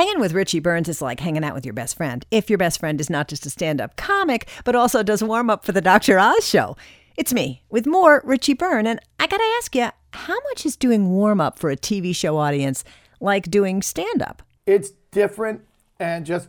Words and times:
Hanging 0.00 0.18
with 0.18 0.32
Richie 0.32 0.60
Burns 0.60 0.88
is 0.88 1.02
like 1.02 1.20
hanging 1.20 1.44
out 1.44 1.52
with 1.52 1.66
your 1.66 1.74
best 1.74 1.94
friend. 1.94 2.24
If 2.30 2.48
your 2.48 2.56
best 2.56 2.80
friend 2.80 2.98
is 3.02 3.10
not 3.10 3.28
just 3.28 3.44
a 3.44 3.50
stand 3.50 3.82
up 3.82 3.96
comic, 3.96 4.48
but 4.64 4.74
also 4.74 5.02
does 5.02 5.22
warm 5.22 5.50
up 5.50 5.62
for 5.62 5.72
the 5.72 5.82
Dr. 5.82 6.18
Oz 6.18 6.48
show. 6.48 6.74
It's 7.18 7.34
me 7.34 7.64
with 7.68 7.86
more 7.86 8.22
Richie 8.24 8.54
Byrne. 8.54 8.86
And 8.86 8.98
I 9.18 9.26
got 9.26 9.36
to 9.36 9.54
ask 9.58 9.74
you, 9.74 9.90
how 10.14 10.38
much 10.48 10.64
is 10.64 10.74
doing 10.74 11.10
warm 11.10 11.38
up 11.38 11.58
for 11.58 11.68
a 11.68 11.76
TV 11.76 12.16
show 12.16 12.38
audience 12.38 12.82
like 13.20 13.50
doing 13.50 13.82
stand 13.82 14.22
up? 14.22 14.42
It's 14.64 14.92
different 15.10 15.60
and 15.98 16.24
just, 16.24 16.48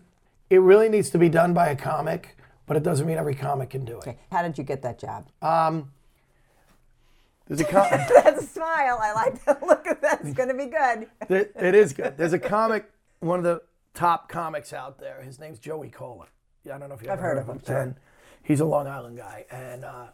it 0.49 0.61
really 0.61 0.87
needs 0.87 1.09
to 1.09 1.17
be 1.17 1.27
done 1.27 1.53
by 1.53 1.67
a 1.67 1.75
comic, 1.75 2.37
but 2.67 2.77
it 2.77 2.83
doesn't 2.83 3.05
mean 3.05 3.17
every 3.17 3.35
comic 3.35 3.71
can 3.71 3.83
do 3.83 3.97
it. 3.97 4.07
Okay. 4.07 4.17
How 4.31 4.43
did 4.43 4.57
you 4.57 4.63
get 4.63 4.81
that 4.83 4.97
job? 4.97 5.27
Um, 5.41 5.91
there's 7.47 7.59
a 7.59 7.65
com- 7.65 7.87
That's 7.91 8.43
a 8.43 8.47
smile. 8.47 8.97
I 9.01 9.11
like 9.11 9.43
that 9.43 9.61
look 9.61 9.85
at 9.87 10.01
that. 10.03 10.21
It's 10.23 10.35
going 10.35 10.47
to 10.47 10.55
be 10.55 10.67
good. 10.67 11.09
There- 11.27 11.49
it 11.67 11.75
is 11.75 11.91
good. 11.91 12.17
There's 12.17 12.31
a 12.31 12.39
comic, 12.39 12.89
one 13.21 13.39
of 13.39 13.43
the 13.45 13.61
top 13.93 14.29
comics 14.29 14.73
out 14.73 14.99
there. 14.99 15.21
His 15.21 15.39
name's 15.39 15.57
Joey 15.59 15.89
Kola. 15.89 16.27
Yeah, 16.63 16.75
I 16.75 16.79
don't 16.79 16.89
know 16.89 16.95
if 16.95 17.01
you've 17.01 17.09
ever 17.11 17.21
heard 17.21 17.37
heard 17.37 17.49
of 17.49 17.49
of 17.63 17.67
him. 17.67 17.75
And 17.75 17.95
he's 18.43 18.59
a 18.59 18.65
Long 18.65 18.87
Island 18.87 19.17
guy. 19.17 19.45
And 19.49 19.85
uh, 19.85 20.07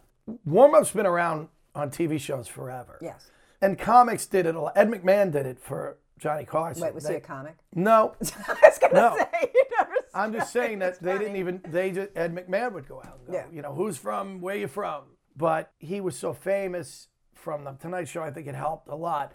warm 0.46 0.74
up's 0.74 0.92
been 0.92 1.06
around 1.06 1.48
on 1.74 1.90
TV 1.90 2.18
shows 2.20 2.48
forever. 2.48 2.98
Yes. 3.02 3.30
And 3.60 3.78
comics 3.78 4.24
did 4.26 4.46
it 4.46 4.54
a 4.54 4.60
lot. 4.60 4.72
Ed 4.76 4.88
McMahon 4.88 5.32
did 5.32 5.44
it 5.44 5.58
for 5.58 5.98
Johnny 6.18 6.44
Carson. 6.44 6.82
Wait, 6.84 6.94
was 6.94 7.04
They- 7.04 7.14
he 7.14 7.16
a 7.16 7.20
comic? 7.20 7.56
No, 7.74 8.14
I 8.48 8.56
was 8.62 8.78
going 8.78 8.94
to 8.94 9.00
No. 9.00 9.16
say, 9.18 9.50
you 9.54 9.64
never 9.78 9.92
I'm 10.14 10.32
just 10.32 10.52
saying 10.52 10.78
that 10.80 11.00
they 11.02 11.18
didn't 11.18 11.36
even 11.36 11.60
they 11.68 11.90
just 11.92 12.10
Ed 12.16 12.34
McMahon 12.34 12.72
would 12.72 12.88
go 12.88 12.98
out 12.98 13.18
and 13.18 13.26
go, 13.26 13.32
Yeah. 13.32 13.44
you 13.52 13.62
know, 13.62 13.74
who's 13.74 13.96
from 13.98 14.40
where 14.40 14.56
you 14.56 14.68
from? 14.68 15.04
But 15.36 15.70
he 15.78 16.00
was 16.00 16.16
so 16.16 16.32
famous 16.32 17.08
from 17.34 17.62
the 17.64 17.72
Tonight 17.72 18.08
Show, 18.08 18.22
I 18.22 18.30
think 18.32 18.48
it 18.48 18.54
helped 18.56 18.88
a 18.88 18.96
lot. 18.96 19.32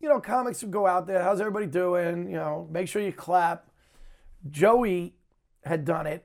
You 0.00 0.08
know, 0.08 0.20
comics 0.20 0.62
would 0.62 0.70
go 0.70 0.86
out 0.86 1.06
there, 1.06 1.22
how's 1.22 1.40
everybody 1.40 1.66
doing? 1.66 2.28
You 2.28 2.36
know, 2.36 2.68
make 2.70 2.88
sure 2.88 3.02
you 3.02 3.12
clap. 3.12 3.70
Joey 4.50 5.14
had 5.64 5.84
done 5.84 6.06
it. 6.06 6.24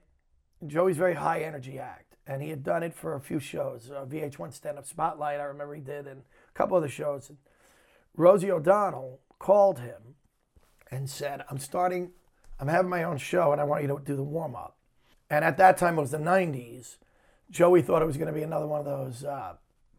Joey's 0.67 0.97
very 0.97 1.15
high 1.15 1.41
energy 1.41 1.79
act, 1.79 2.15
and 2.27 2.41
he 2.41 2.49
had 2.49 2.63
done 2.63 2.83
it 2.83 2.93
for 2.93 3.15
a 3.15 3.21
few 3.21 3.39
shows. 3.39 3.89
Uh, 3.89 4.05
VH1 4.05 4.53
Stand 4.53 4.77
Up 4.77 4.85
Spotlight, 4.85 5.39
I 5.39 5.43
remember 5.43 5.73
he 5.73 5.81
did, 5.81 6.05
and 6.05 6.21
a 6.21 6.53
couple 6.53 6.77
other 6.77 6.89
shows. 6.89 7.29
And 7.29 7.37
Rosie 8.15 8.51
O'Donnell 8.51 9.19
called 9.39 9.79
him 9.79 10.15
and 10.91 11.09
said, 11.09 11.43
I'm 11.49 11.57
starting, 11.57 12.11
I'm 12.59 12.67
having 12.67 12.89
my 12.89 13.03
own 13.03 13.17
show 13.17 13.51
and 13.51 13.61
I 13.61 13.63
want 13.63 13.81
you 13.81 13.87
to 13.87 13.99
do 14.03 14.15
the 14.15 14.23
warm 14.23 14.55
up. 14.55 14.77
And 15.29 15.45
at 15.45 15.57
that 15.57 15.77
time, 15.77 15.97
it 15.97 16.01
was 16.01 16.11
the 16.11 16.17
90s. 16.17 16.97
Joey 17.49 17.81
thought 17.81 18.01
it 18.01 18.05
was 18.05 18.17
going 18.17 18.27
to 18.27 18.33
be 18.33 18.43
another 18.43 18.67
one 18.67 18.79
of 18.79 18.85
those 18.85 19.23
uh, 19.23 19.53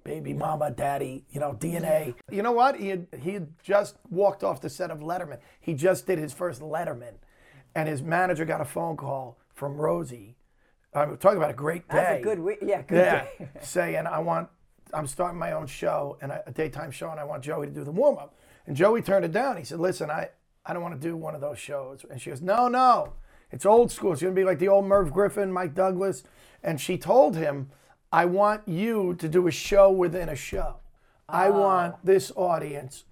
baby 0.05 0.33
mama, 0.33 0.71
daddy, 0.71 1.25
you 1.31 1.41
know, 1.41 1.53
DNA. 1.55 2.15
You 2.31 2.43
know 2.43 2.53
what? 2.53 2.77
He 2.77 2.89
had, 2.89 3.07
he 3.21 3.33
had 3.33 3.49
just 3.63 3.97
walked 4.11 4.43
off 4.45 4.61
the 4.61 4.71
set 4.71 4.91
of 4.91 4.99
Letterman. 5.01 5.39
He 5.61 5.75
just 5.75 6.07
did 6.07 6.19
his 6.19 6.33
first 6.33 6.61
Letterman. 6.61 7.15
And 7.75 7.89
his 7.89 8.03
manager 8.03 8.45
got 8.45 8.61
a 8.61 8.65
phone 8.65 8.97
call 8.97 9.39
from 9.55 9.77
Rosie. 9.77 10.37
I'm 10.95 11.17
talking 11.17 11.39
about 11.39 11.51
a 11.51 11.55
great 11.55 11.89
day. 11.89 11.97
That's 11.97 12.21
a 12.21 12.23
good 12.23 12.39
week. 12.39 12.59
Yeah, 12.61 12.83
good 12.83 12.99
Yeah, 12.99 13.25
day. 13.39 13.49
saying 13.63 14.07
I 14.07 14.19
want, 14.19 14.49
I'm 14.93 15.07
starting 15.07 15.39
my 15.39 15.53
own 15.53 15.67
show 15.67 16.19
and 16.21 16.31
a 16.31 16.43
a 16.47 16.53
daytime 16.53 16.91
show, 16.91 17.11
and 17.11 17.19
I 17.19 17.25
want 17.25 17.43
Joey 17.43 17.67
to 17.67 17.73
do 17.73 17.83
the 17.83 17.91
warm 17.91 18.19
up. 18.19 18.35
And 18.67 18.77
Joey 18.77 19.01
turned 19.01 19.25
it 19.25 19.33
down. 19.33 19.57
He 19.57 19.65
said, 19.65 19.81
"Listen, 19.81 20.11
I, 20.11 20.29
I 20.67 20.75
don't 20.75 20.83
want 20.83 21.01
to 21.01 21.01
do 21.01 21.17
one 21.17 21.35
of 21.35 21.41
those 21.41 21.59
shows." 21.59 22.05
And 22.11 22.21
she 22.21 22.29
goes, 22.29 22.43
"No, 22.43 22.69
no, 22.69 23.15
it's 23.51 23.65
old 23.65 23.91
school. 23.91 24.13
It's 24.13 24.21
gonna 24.21 24.35
be 24.35 24.45
like 24.45 24.59
the 24.59 24.69
old 24.69 24.85
Merv 24.85 25.11
Griffin, 25.15 25.51
Mike 25.51 25.75
Douglas." 25.75 26.25
And 26.63 26.79
she 26.79 26.99
told 26.99 27.37
him, 27.37 27.71
"I 28.13 28.27
want 28.27 28.69
you 28.69 29.15
to 29.15 29.29
do 29.29 29.47
a 29.47 29.51
show 29.51 29.91
within 29.91 30.29
a 30.29 30.37
show. 30.37 30.77
I 31.29 31.49
oh. 31.49 31.61
want 31.61 32.05
this 32.05 32.31
audience 32.37 33.05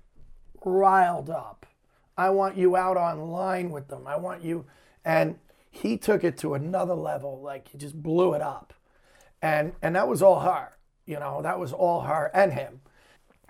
riled 0.64 1.30
up. 1.30 1.66
I 2.16 2.30
want 2.30 2.56
you 2.56 2.76
out 2.76 2.96
online 2.96 3.70
with 3.70 3.88
them. 3.88 4.06
I 4.06 4.16
want 4.16 4.42
you." 4.44 4.66
And 5.04 5.38
he 5.70 5.96
took 5.96 6.24
it 6.24 6.36
to 6.38 6.54
another 6.54 6.94
level. 6.94 7.40
Like 7.40 7.68
he 7.68 7.78
just 7.78 8.02
blew 8.02 8.34
it 8.34 8.42
up 8.42 8.74
and 9.42 9.72
and 9.82 9.96
that 9.96 10.08
was 10.08 10.22
all 10.22 10.40
her 10.40 10.76
you 11.06 11.18
know 11.18 11.40
that 11.42 11.58
was 11.58 11.72
all 11.72 12.02
her 12.02 12.30
and 12.34 12.52
him 12.52 12.80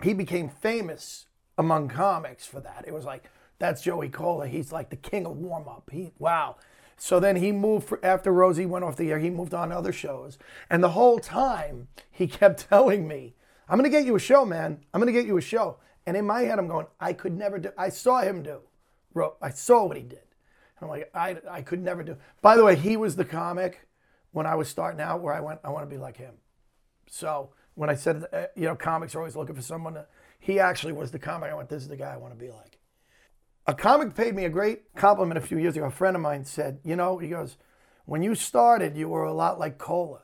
he 0.03 0.13
became 0.13 0.49
famous 0.49 1.25
among 1.57 1.87
comics 1.87 2.45
for 2.45 2.59
that 2.59 2.85
it 2.87 2.93
was 2.93 3.05
like 3.05 3.25
that's 3.59 3.81
joey 3.81 4.09
kola 4.09 4.47
he's 4.47 4.71
like 4.71 4.89
the 4.89 4.95
king 4.95 5.25
of 5.25 5.37
warm-up 5.37 5.89
he 5.91 6.11
wow 6.17 6.55
so 7.01 7.19
then 7.19 7.35
he 7.37 7.51
moved 7.51 7.87
for, 7.87 8.05
after 8.05 8.31
rosie 8.31 8.65
went 8.65 8.85
off 8.85 8.95
the 8.95 9.09
air 9.11 9.19
he 9.19 9.29
moved 9.29 9.53
on 9.53 9.71
other 9.71 9.91
shows 9.91 10.37
and 10.69 10.83
the 10.83 10.89
whole 10.89 11.19
time 11.19 11.87
he 12.11 12.27
kept 12.27 12.69
telling 12.69 13.07
me 13.07 13.33
i'm 13.67 13.77
going 13.77 13.89
to 13.89 13.97
get 13.97 14.05
you 14.05 14.15
a 14.15 14.19
show 14.19 14.45
man 14.45 14.79
i'm 14.93 15.01
going 15.01 15.11
to 15.13 15.19
get 15.19 15.27
you 15.27 15.37
a 15.37 15.41
show 15.41 15.77
and 16.05 16.15
in 16.15 16.25
my 16.25 16.41
head 16.41 16.59
i'm 16.59 16.67
going 16.67 16.85
i 16.99 17.13
could 17.13 17.35
never 17.35 17.57
do 17.59 17.69
i 17.77 17.89
saw 17.89 18.21
him 18.21 18.43
do 18.43 18.59
i 19.41 19.49
saw 19.49 19.85
what 19.85 19.97
he 19.97 20.03
did 20.03 20.19
And 20.79 20.83
I'm 20.83 20.89
like, 20.89 21.11
I, 21.13 21.37
I 21.49 21.61
could 21.61 21.81
never 21.81 22.03
do. 22.03 22.17
By 22.41 22.57
the 22.57 22.63
way, 22.63 22.75
he 22.75 22.97
was 22.97 23.15
the 23.15 23.25
comic 23.25 23.87
when 24.31 24.45
I 24.45 24.55
was 24.55 24.67
starting 24.67 25.01
out 25.01 25.21
where 25.21 25.33
I 25.33 25.39
went, 25.41 25.59
I 25.63 25.69
want 25.69 25.87
to 25.87 25.95
be 25.95 25.99
like 26.01 26.17
him. 26.17 26.35
So 27.07 27.51
when 27.75 27.89
I 27.89 27.95
said, 27.95 28.25
uh, 28.33 28.45
you 28.55 28.65
know, 28.65 28.75
comics 28.75 29.15
are 29.15 29.19
always 29.19 29.35
looking 29.35 29.55
for 29.55 29.61
someone, 29.61 29.93
to, 29.95 30.07
he 30.39 30.59
actually 30.59 30.93
was 30.93 31.11
the 31.11 31.19
comic. 31.19 31.51
I 31.51 31.55
went, 31.55 31.69
this 31.69 31.83
is 31.83 31.89
the 31.89 31.97
guy 31.97 32.13
I 32.13 32.17
want 32.17 32.33
to 32.33 32.39
be 32.39 32.51
like. 32.51 32.79
A 33.67 33.73
comic 33.73 34.15
paid 34.15 34.35
me 34.35 34.45
a 34.45 34.49
great 34.49 34.95
compliment 34.95 35.37
a 35.37 35.41
few 35.41 35.57
years 35.57 35.75
ago. 35.77 35.85
A 35.85 35.91
friend 35.91 36.15
of 36.15 36.21
mine 36.21 36.45
said, 36.45 36.79
you 36.83 36.95
know, 36.95 37.19
he 37.19 37.29
goes, 37.29 37.57
when 38.05 38.23
you 38.23 38.33
started, 38.35 38.97
you 38.97 39.07
were 39.07 39.23
a 39.23 39.33
lot 39.33 39.59
like 39.59 39.77
Kola. 39.77 40.21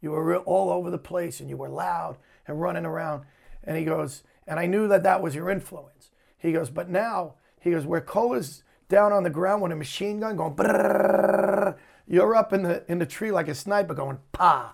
You 0.00 0.12
were 0.12 0.38
all 0.38 0.70
over 0.70 0.90
the 0.90 0.98
place 0.98 1.40
and 1.40 1.50
you 1.50 1.56
were 1.56 1.68
loud 1.68 2.16
and 2.46 2.60
running 2.60 2.86
around. 2.86 3.24
And 3.62 3.76
he 3.76 3.84
goes, 3.84 4.22
and 4.46 4.58
I 4.58 4.66
knew 4.66 4.88
that 4.88 5.02
that 5.02 5.22
was 5.22 5.34
your 5.34 5.50
influence. 5.50 6.10
He 6.38 6.52
goes, 6.52 6.70
but 6.70 6.88
now, 6.88 7.34
he 7.60 7.70
goes, 7.70 7.84
where 7.84 8.00
Kola's 8.00 8.62
down 8.88 9.12
on 9.12 9.22
the 9.22 9.30
ground 9.30 9.62
with 9.62 9.72
a 9.72 9.76
machine 9.76 10.20
gun 10.20 10.36
going, 10.36 10.54
brrrr, 10.54 11.76
you're 12.06 12.34
up 12.34 12.52
in 12.52 12.62
the 12.62 12.82
in 12.90 12.98
the 12.98 13.06
tree 13.06 13.30
like 13.30 13.46
a 13.46 13.54
sniper 13.54 13.94
going, 13.94 14.18
pa, 14.32 14.72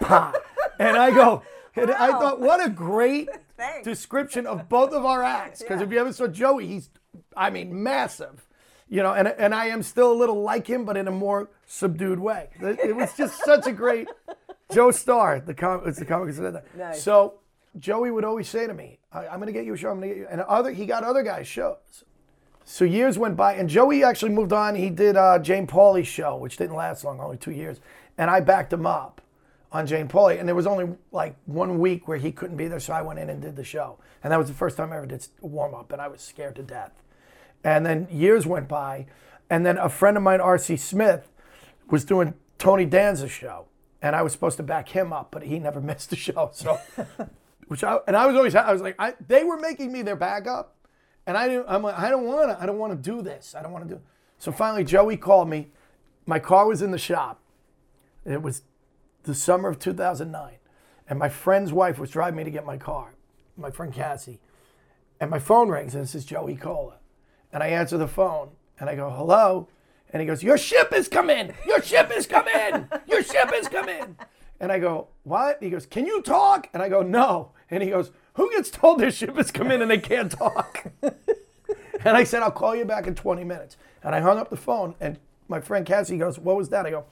pa. 0.00 0.32
And 0.80 0.96
I 0.96 1.10
go, 1.10 1.42
and 1.76 1.90
I 1.90 2.08
thought, 2.08 2.40
what 2.40 2.64
a 2.64 2.70
great 2.70 3.28
description 3.84 4.46
of 4.46 4.68
both 4.68 4.92
of 4.92 5.04
our 5.04 5.22
acts. 5.22 5.62
Because 5.62 5.80
if 5.80 5.92
you 5.92 6.00
ever 6.00 6.12
saw 6.12 6.26
Joey, 6.26 6.66
he's, 6.66 6.90
I 7.36 7.50
mean, 7.50 7.82
massive. 7.82 8.46
You 8.88 9.02
know, 9.02 9.12
and, 9.12 9.28
and 9.28 9.54
I 9.54 9.66
am 9.66 9.82
still 9.82 10.10
a 10.12 10.14
little 10.14 10.42
like 10.42 10.66
him, 10.66 10.84
but 10.84 10.96
in 10.96 11.08
a 11.08 11.12
more 11.12 11.50
subdued 11.66 12.18
way. 12.18 12.48
It, 12.58 12.96
was 12.96 13.14
just 13.16 13.44
such 13.44 13.66
a 13.66 13.72
great 13.72 14.08
Joe 14.72 14.90
Starr, 14.90 15.40
the 15.40 15.54
com- 15.54 15.82
it's 15.86 15.98
the 15.98 16.06
comic 16.06 16.34
that. 16.36 16.64
Nice. 16.76 17.02
So 17.02 17.34
Joey 17.78 18.10
would 18.10 18.24
always 18.24 18.48
say 18.48 18.66
to 18.66 18.74
me, 18.74 18.98
I, 19.12 19.26
"I'm 19.26 19.40
going 19.40 19.46
to 19.46 19.52
get 19.52 19.64
you 19.64 19.74
a 19.74 19.76
show. 19.76 19.90
I'm 19.90 19.98
going 19.98 20.08
to 20.08 20.14
get 20.14 20.20
you." 20.20 20.26
And 20.30 20.40
other, 20.42 20.70
he 20.70 20.86
got 20.86 21.04
other 21.04 21.22
guys 21.22 21.46
shows. 21.46 22.04
So 22.64 22.84
years 22.84 23.18
went 23.18 23.36
by, 23.36 23.54
and 23.54 23.68
Joey 23.68 24.04
actually 24.04 24.32
moved 24.32 24.52
on. 24.52 24.74
He 24.74 24.90
did 24.90 25.16
uh, 25.16 25.38
Jane 25.38 25.66
Pauley's 25.66 26.06
show, 26.06 26.36
which 26.36 26.58
didn't 26.58 26.76
last 26.76 27.02
long, 27.02 27.18
only 27.18 27.38
two 27.38 27.50
years. 27.50 27.80
And 28.18 28.30
I 28.30 28.40
backed 28.40 28.72
him 28.72 28.84
up 28.84 29.22
on 29.72 29.86
Jane 29.86 30.06
Pauley. 30.06 30.38
And 30.38 30.46
there 30.46 30.54
was 30.54 30.66
only 30.66 30.94
like 31.10 31.34
one 31.46 31.78
week 31.78 32.06
where 32.08 32.18
he 32.18 32.30
couldn't 32.30 32.56
be 32.56 32.68
there, 32.68 32.80
so 32.80 32.92
I 32.92 33.00
went 33.00 33.18
in 33.20 33.30
and 33.30 33.40
did 33.40 33.56
the 33.56 33.64
show. 33.64 33.98
And 34.22 34.32
that 34.32 34.38
was 34.38 34.48
the 34.48 34.54
first 34.54 34.76
time 34.76 34.92
I 34.92 34.98
ever 34.98 35.06
did 35.06 35.26
warm 35.40 35.74
up, 35.74 35.92
and 35.92 36.02
I 36.02 36.08
was 36.08 36.20
scared 36.20 36.56
to 36.56 36.62
death. 36.62 36.92
And 37.64 37.84
then 37.84 38.08
years 38.10 38.46
went 38.46 38.68
by, 38.68 39.06
and 39.50 39.66
then 39.66 39.78
a 39.78 39.88
friend 39.88 40.16
of 40.16 40.22
mine, 40.22 40.40
R.C. 40.40 40.76
Smith, 40.76 41.30
was 41.90 42.04
doing 42.04 42.34
Tony 42.58 42.84
Danza's 42.84 43.30
show, 43.30 43.66
and 44.02 44.14
I 44.14 44.22
was 44.22 44.32
supposed 44.32 44.56
to 44.58 44.62
back 44.62 44.90
him 44.90 45.12
up, 45.12 45.30
but 45.30 45.44
he 45.44 45.58
never 45.58 45.80
missed 45.80 46.12
a 46.12 46.16
show. 46.16 46.50
So, 46.52 46.78
which 47.68 47.84
I 47.84 47.98
and 48.06 48.16
I 48.16 48.26
was 48.26 48.36
always 48.36 48.54
I 48.54 48.72
was 48.72 48.82
like, 48.82 48.96
I, 48.98 49.14
they 49.26 49.44
were 49.44 49.58
making 49.58 49.92
me 49.92 50.02
their 50.02 50.16
backup, 50.16 50.76
and 51.26 51.36
I 51.36 51.48
didn't. 51.48 51.66
I'm 51.68 51.82
like, 51.82 51.98
I 51.98 52.10
don't 52.10 52.24
want 52.24 52.50
to. 52.50 52.62
I 52.62 52.66
don't 52.66 52.78
want 52.78 52.92
to 52.92 53.10
do 53.10 53.22
this. 53.22 53.54
I 53.54 53.62
don't 53.62 53.72
want 53.72 53.88
to 53.88 53.94
do. 53.94 54.00
So 54.38 54.52
finally, 54.52 54.84
Joey 54.84 55.16
called 55.16 55.48
me. 55.48 55.68
My 56.26 56.38
car 56.38 56.66
was 56.66 56.82
in 56.82 56.90
the 56.90 56.98
shop. 56.98 57.40
It 58.24 58.42
was 58.42 58.62
the 59.22 59.34
summer 59.34 59.68
of 59.68 59.78
2009, 59.78 60.54
and 61.08 61.18
my 61.18 61.28
friend's 61.28 61.72
wife 61.72 61.98
was 61.98 62.10
driving 62.10 62.36
me 62.36 62.44
to 62.44 62.50
get 62.50 62.66
my 62.66 62.76
car. 62.76 63.14
My 63.56 63.70
friend 63.70 63.92
Cassie, 63.92 64.40
and 65.18 65.30
my 65.30 65.38
phone 65.38 65.68
rings, 65.68 65.94
and 65.94 66.04
it 66.04 66.08
says 66.08 66.24
Joey 66.24 66.54
Kola. 66.54 66.98
And 67.52 67.62
I 67.62 67.68
answer 67.68 67.96
the 67.96 68.08
phone 68.08 68.50
and 68.78 68.88
I 68.88 68.94
go, 68.94 69.10
hello. 69.10 69.68
And 70.10 70.20
he 70.20 70.26
goes, 70.26 70.42
Your 70.42 70.58
ship 70.58 70.92
has 70.92 71.08
come 71.08 71.30
in. 71.30 71.54
Your 71.66 71.82
ship 71.82 72.10
has 72.12 72.26
come 72.26 72.48
in. 72.48 72.88
Your 73.06 73.22
ship 73.22 73.52
has 73.52 73.68
come 73.68 73.88
in. 73.88 74.16
And 74.60 74.72
I 74.72 74.78
go, 74.78 75.08
What? 75.24 75.58
He 75.62 75.70
goes, 75.70 75.86
Can 75.86 76.06
you 76.06 76.22
talk? 76.22 76.68
And 76.72 76.82
I 76.82 76.88
go, 76.88 77.02
No. 77.02 77.52
And 77.70 77.82
he 77.82 77.90
goes, 77.90 78.10
Who 78.34 78.50
gets 78.50 78.70
told 78.70 79.00
their 79.00 79.10
ship 79.10 79.36
has 79.36 79.50
come 79.50 79.70
in 79.70 79.82
and 79.82 79.90
they 79.90 79.98
can't 79.98 80.32
talk? 80.32 80.86
and 81.02 82.16
I 82.16 82.24
said, 82.24 82.42
I'll 82.42 82.50
call 82.50 82.74
you 82.74 82.84
back 82.84 83.06
in 83.06 83.14
20 83.14 83.44
minutes. 83.44 83.76
And 84.02 84.14
I 84.14 84.20
hung 84.20 84.38
up 84.38 84.50
the 84.50 84.56
phone 84.56 84.94
and 85.00 85.18
my 85.48 85.60
friend 85.60 85.84
Cassie 85.84 86.18
goes, 86.18 86.38
What 86.38 86.56
was 86.56 86.70
that? 86.70 86.86
I 86.86 86.90
go, 86.90 87.04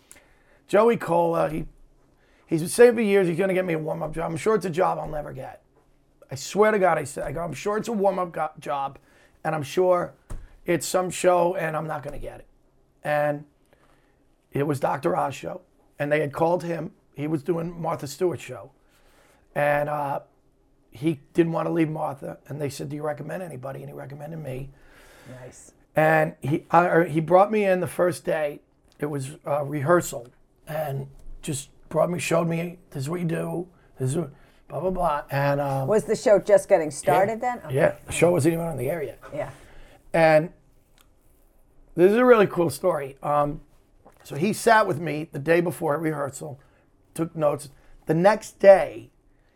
Joey 0.69 0.97
Kola, 0.97 1.51
he 1.51 1.67
he's 2.47 2.61
been 2.61 2.71
saying 2.71 2.95
for 2.95 3.01
years 3.03 3.29
he's 3.29 3.39
gonna 3.39 3.55
get 3.55 3.67
me 3.67 3.75
a 3.75 3.79
warm-up 3.79 4.15
job. 4.15 4.31
I'm 4.31 4.37
sure 4.39 4.55
it's 4.55 4.67
a 4.67 4.71
job 4.71 4.99
I'll 4.99 5.09
never 5.09 5.33
get. 5.33 5.63
I 6.31 6.35
swear 6.35 6.73
to 6.73 6.79
God, 6.79 6.99
I 6.99 7.05
said, 7.05 7.25
I 7.25 7.33
go, 7.33 7.41
I'm 7.41 7.53
sure 7.53 7.77
it's 7.77 7.89
a 7.89 7.93
warm 7.93 8.19
up 8.19 8.59
job, 8.59 8.99
and 9.45 9.55
I'm 9.55 9.63
sure 9.63 10.15
it's 10.67 10.87
some 10.87 11.11
show, 11.11 11.55
and 11.55 11.77
I'm 11.77 11.87
not 11.87 12.03
going 12.03 12.15
to 12.15 12.21
get 12.21 12.41
it. 12.41 12.47
And 13.05 13.45
it 14.53 14.67
was 14.67 14.81
Dr. 14.81 15.17
Oz 15.17 15.35
show, 15.35 15.63
and 15.99 16.11
they 16.11 16.21
had 16.21 16.33
called 16.33 16.65
him. 16.65 16.91
He 17.15 17.27
was 17.27 17.43
doing 17.43 17.81
Martha 17.81 18.07
Stewart's 18.07 18.43
show, 18.43 18.73
and 19.55 19.89
uh, 19.89 20.21
he 20.91 21.21
didn't 21.33 21.53
want 21.53 21.67
to 21.67 21.73
leave 21.73 21.89
Martha. 21.89 22.39
And 22.49 22.61
they 22.61 22.69
said, 22.69 22.89
"Do 22.89 22.97
you 22.97 23.03
recommend 23.03 23.43
anybody?" 23.43 23.81
And 23.81 23.89
he 23.89 23.95
recommended 23.95 24.39
me. 24.39 24.71
Nice. 25.41 25.73
And 25.95 26.35
he 26.43 26.65
I, 26.71 27.05
he 27.05 27.21
brought 27.21 27.51
me 27.51 27.65
in 27.65 27.81
the 27.81 27.87
first 27.87 28.25
day. 28.25 28.61
It 28.99 29.07
was 29.07 29.37
uh, 29.47 29.65
rehearsal, 29.65 30.29
and 30.67 31.07
just 31.43 31.71
brought 31.89 32.11
me, 32.11 32.19
showed 32.19 32.49
me 32.49 32.79
this 32.91 33.05
is 33.05 33.11
what 33.11 33.21
you 33.21 33.27
do. 33.27 33.69
This 33.99 34.11
is 34.11 34.17
what, 34.17 34.31
blah 34.69 34.81
blah 34.81 34.91
blah. 34.91 35.23
And 35.31 35.61
um, 35.61 35.89
Was 35.89 36.05
the 36.05 36.17
show 36.17 36.39
just 36.39 36.69
getting 36.69 36.91
started 36.91 37.41
then? 37.41 37.61
Okay. 37.65 37.75
yeah, 37.75 37.95
the 38.05 38.13
show 38.13 38.33
wasn't 38.33 38.55
even 38.55 38.67
on 38.67 38.77
the 38.77 38.91
air 38.91 39.03
yet. 39.03 39.21
Yeah. 39.35 39.51
And 40.17 40.51
this 41.95 42.11
is 42.11 42.17
a 42.17 42.25
really 42.25 42.47
cool 42.47 42.71
story. 42.71 43.19
Um, 43.23 43.61
so 44.25 44.35
he 44.35 44.55
sat 44.55 44.87
with 44.87 44.99
me 44.99 45.29
the 45.31 45.39
day 45.39 45.61
before 45.61 45.99
rehearsal, 45.99 46.59
took 47.13 47.37
notes. 47.37 47.69
The 48.07 48.15
next 48.15 48.59
day, 48.59 49.11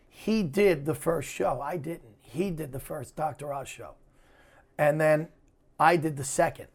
he 0.06 0.42
did 0.42 0.84
the 0.84 0.94
first 0.94 1.30
show. 1.30 1.62
I 1.62 1.78
didn't. 1.78 2.14
He 2.20 2.50
did 2.50 2.72
the 2.72 2.78
first 2.78 3.16
Dr. 3.16 3.54
Oz 3.54 3.68
show. 3.68 3.94
And 4.76 5.00
then 5.00 5.28
I 5.78 5.96
did 5.96 6.18
the 6.18 6.24
second. 6.24 6.68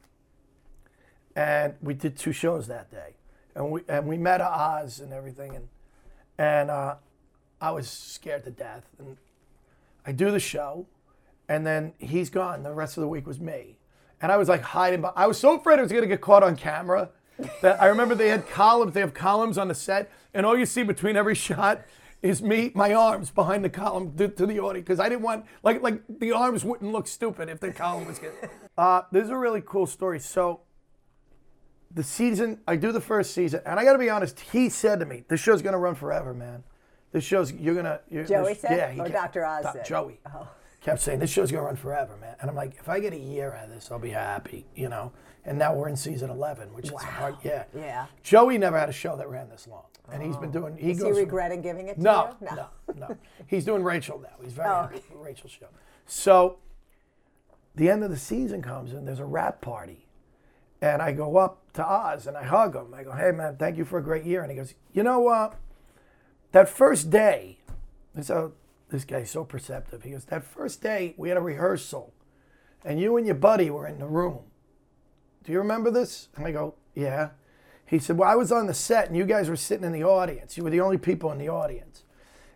And 1.36 1.76
we 1.80 1.94
did 1.94 2.18
two 2.18 2.32
shows 2.32 2.66
that 2.66 2.90
day. 2.90 3.14
And 3.54 3.70
we, 3.70 3.82
and 3.88 4.08
we 4.08 4.18
met 4.18 4.42
Oz 4.42 5.00
and 5.00 5.14
everything. 5.14 5.56
And, 5.56 5.68
and 6.40 6.72
uh, 6.72 6.96
I 7.62 7.70
was 7.70 7.88
scared 7.88 8.46
to 8.46 8.52
death. 8.52 8.88
And 8.98 9.18
I 10.08 10.12
do 10.12 10.32
the 10.32 10.40
show, 10.40 10.88
and 11.48 11.66
then 11.66 11.94
he's 11.98 12.30
gone. 12.30 12.64
The 12.64 12.74
rest 12.74 12.98
of 12.98 13.02
the 13.02 13.08
week 13.08 13.28
was 13.28 13.40
me, 13.40 13.78
and 14.22 14.32
I 14.32 14.38
was 14.38 14.50
like 14.50 14.62
hiding. 14.62 15.02
But 15.02 15.14
I 15.16 15.28
was 15.28 15.38
so 15.38 15.58
afraid 15.58 15.80
I 15.80 15.82
was 15.82 15.92
gonna 15.92 16.08
get 16.08 16.22
caught 16.22 16.44
on 16.44 16.56
camera. 16.56 17.10
That 17.62 17.82
I 17.82 17.88
remember 17.88 18.16
they 18.16 18.30
had 18.30 18.48
columns. 18.50 18.94
They 18.94 19.02
have 19.02 19.14
columns 19.14 19.58
on 19.58 19.68
the 19.68 19.76
set, 19.76 20.10
and 20.34 20.46
all 20.46 20.58
you 20.58 20.66
see 20.66 20.84
between 20.84 21.18
every 21.18 21.36
shot 21.36 21.82
is 22.22 22.42
me, 22.42 22.72
my 22.74 22.94
arms 22.94 23.30
behind 23.30 23.64
the 23.64 23.70
column 23.70 24.16
to, 24.18 24.28
to 24.28 24.46
the 24.46 24.60
audience 24.60 24.86
because 24.86 25.00
I 25.00 25.10
didn't 25.10 25.22
want 25.22 25.46
like 25.62 25.82
like 25.82 26.02
the 26.08 26.32
arms 26.32 26.64
wouldn't 26.66 26.92
look 26.92 27.08
stupid 27.08 27.50
if 27.50 27.60
the 27.60 27.72
column 27.72 28.08
was 28.08 28.20
getting. 28.20 28.50
Uh, 28.78 29.04
this 29.10 29.24
is 29.24 29.30
a 29.30 29.38
really 29.38 29.64
cool 29.66 29.86
story. 29.86 30.20
So 30.20 30.60
the 31.90 32.04
season, 32.04 32.60
I 32.68 32.76
do 32.76 32.92
the 32.92 33.00
first 33.00 33.34
season, 33.34 33.62
and 33.66 33.80
I 33.80 33.86
got 33.86 33.94
to 33.94 34.00
be 34.00 34.10
honest. 34.10 34.38
He 34.42 34.68
said 34.68 35.00
to 35.00 35.06
me, 35.06 35.24
"This 35.30 35.40
show's 35.40 35.62
gonna 35.62 35.78
run 35.78 35.96
forever, 35.96 36.34
man. 36.34 36.62
This 37.14 37.24
show's 37.24 37.54
you're 37.54 37.74
gonna." 37.74 38.02
You're, 38.10 38.26
Joey 38.26 38.54
said? 38.54 38.72
yeah, 38.78 38.92
he 38.92 39.00
Or 39.00 39.08
Dr. 39.08 39.46
Oz 39.46 39.66
said? 39.72 39.86
Joey 39.86 40.20
Oh. 40.28 40.46
Kept 40.86 41.02
saying, 41.02 41.18
"This 41.18 41.32
show's 41.32 41.52
gonna 41.52 41.64
run 41.66 41.76
forever, 41.76 42.16
man." 42.18 42.36
And 42.40 42.48
I'm 42.48 42.56
like, 42.56 42.76
if 42.80 42.88
I 42.88 43.00
get 43.00 43.12
a 43.12 43.18
year 43.18 43.52
out 43.54 43.64
of 43.66 43.70
this, 43.72 43.92
I'll 43.92 43.98
be 43.98 44.12
happy, 44.12 44.68
you 44.76 44.88
know. 44.88 45.12
And 45.44 45.58
now 45.58 45.74
we're 45.74 45.90
in 45.90 45.96
season 45.96 46.30
11, 46.30 46.76
which 46.76 46.92
is 46.92 47.02
hard. 47.02 47.38
Yeah. 47.44 47.64
Yeah. 47.76 48.06
Joey 48.22 48.60
never 48.60 48.78
had 48.78 48.88
a 48.88 48.94
show 48.94 49.18
that 49.18 49.28
ran 49.28 49.50
this 49.50 49.68
long, 49.68 49.86
and 50.12 50.22
he's 50.22 50.38
been 50.38 50.50
oh. 50.50 50.54
doing. 50.54 50.78
He 50.78 50.92
Is 50.92 50.98
he 50.98 51.04
goes. 51.04 51.20
from- 51.20 51.62
giving 51.64 51.88
it 51.88 51.96
to 51.96 52.02
no, 52.04 52.36
you? 52.40 52.48
no, 52.52 52.56
no, 52.56 53.08
no. 53.08 53.18
He's 53.48 53.66
doing 53.66 53.84
Rachel 53.84 54.20
now. 54.20 54.30
He's 54.44 54.54
very 54.54 54.70
Oh, 54.70 54.82
happy 54.84 55.02
with 55.10 55.26
Rachel's 55.26 55.54
show. 55.54 55.70
So, 56.06 56.60
the 57.74 57.90
end 57.90 58.04
of 58.04 58.12
the 58.12 58.18
season 58.18 58.62
comes 58.62 58.94
and 58.94 59.08
there's 59.08 59.20
a 59.20 59.26
wrap 59.26 59.62
party, 59.62 60.06
and 60.82 61.02
I 61.02 61.14
go 61.14 61.38
up 61.38 61.64
to 61.74 61.84
Oz 61.84 62.28
and 62.28 62.38
I 62.38 62.44
hug 62.44 62.76
him. 62.76 62.94
I 62.94 63.02
go, 63.04 63.12
"Hey 63.12 63.32
man, 63.32 63.58
thank 63.58 63.76
you 63.76 63.86
for 63.86 63.98
a 63.98 64.04
great 64.04 64.24
year." 64.24 64.44
And 64.44 64.52
he 64.52 64.56
goes, 64.56 64.76
"You 64.94 65.02
know 65.02 65.20
what? 65.20 65.56
that 66.52 66.70
first 66.70 67.10
day, 67.10 67.58
so 68.22 68.54
this 68.90 69.06
guy's 69.06 69.32
so 69.32 69.44
perceptive. 69.44 70.04
He 70.04 70.12
goes, 70.12 70.26
that 70.26 70.44
first 70.44 70.82
day 70.82 71.14
we 71.18 71.30
had 71.30 71.38
a 71.38 71.42
rehearsal, 71.42 72.14
and 72.84 73.00
you 73.00 73.18
and 73.18 73.26
your 73.26 73.36
buddy 73.36 73.70
were 73.70 73.88
in 73.88 74.00
the 74.00 74.06
room. 74.06 74.44
Do 75.44 75.52
you 75.52 75.58
remember 75.60 75.92
this? 75.92 76.30
And 76.36 76.46
I 76.46 76.52
go, 76.52 76.76
yeah. 76.94 77.30
He 77.86 78.00
said, 78.00 78.18
well, 78.18 78.30
I 78.30 78.36
was 78.36 78.52
on 78.52 78.68
the 78.68 78.74
set, 78.74 79.08
and 79.08 79.18
you 79.18 79.26
guys 79.26 79.50
were 79.50 79.56
sitting 79.56 79.86
in 79.86 79.92
the 79.92 80.04
audience. 80.04 80.58
You 80.58 80.64
were 80.64 80.70
the 80.70 80.82
only 80.82 80.98
people 80.98 81.32
in 81.32 81.38
the 81.38 81.50
audience. 81.50 82.04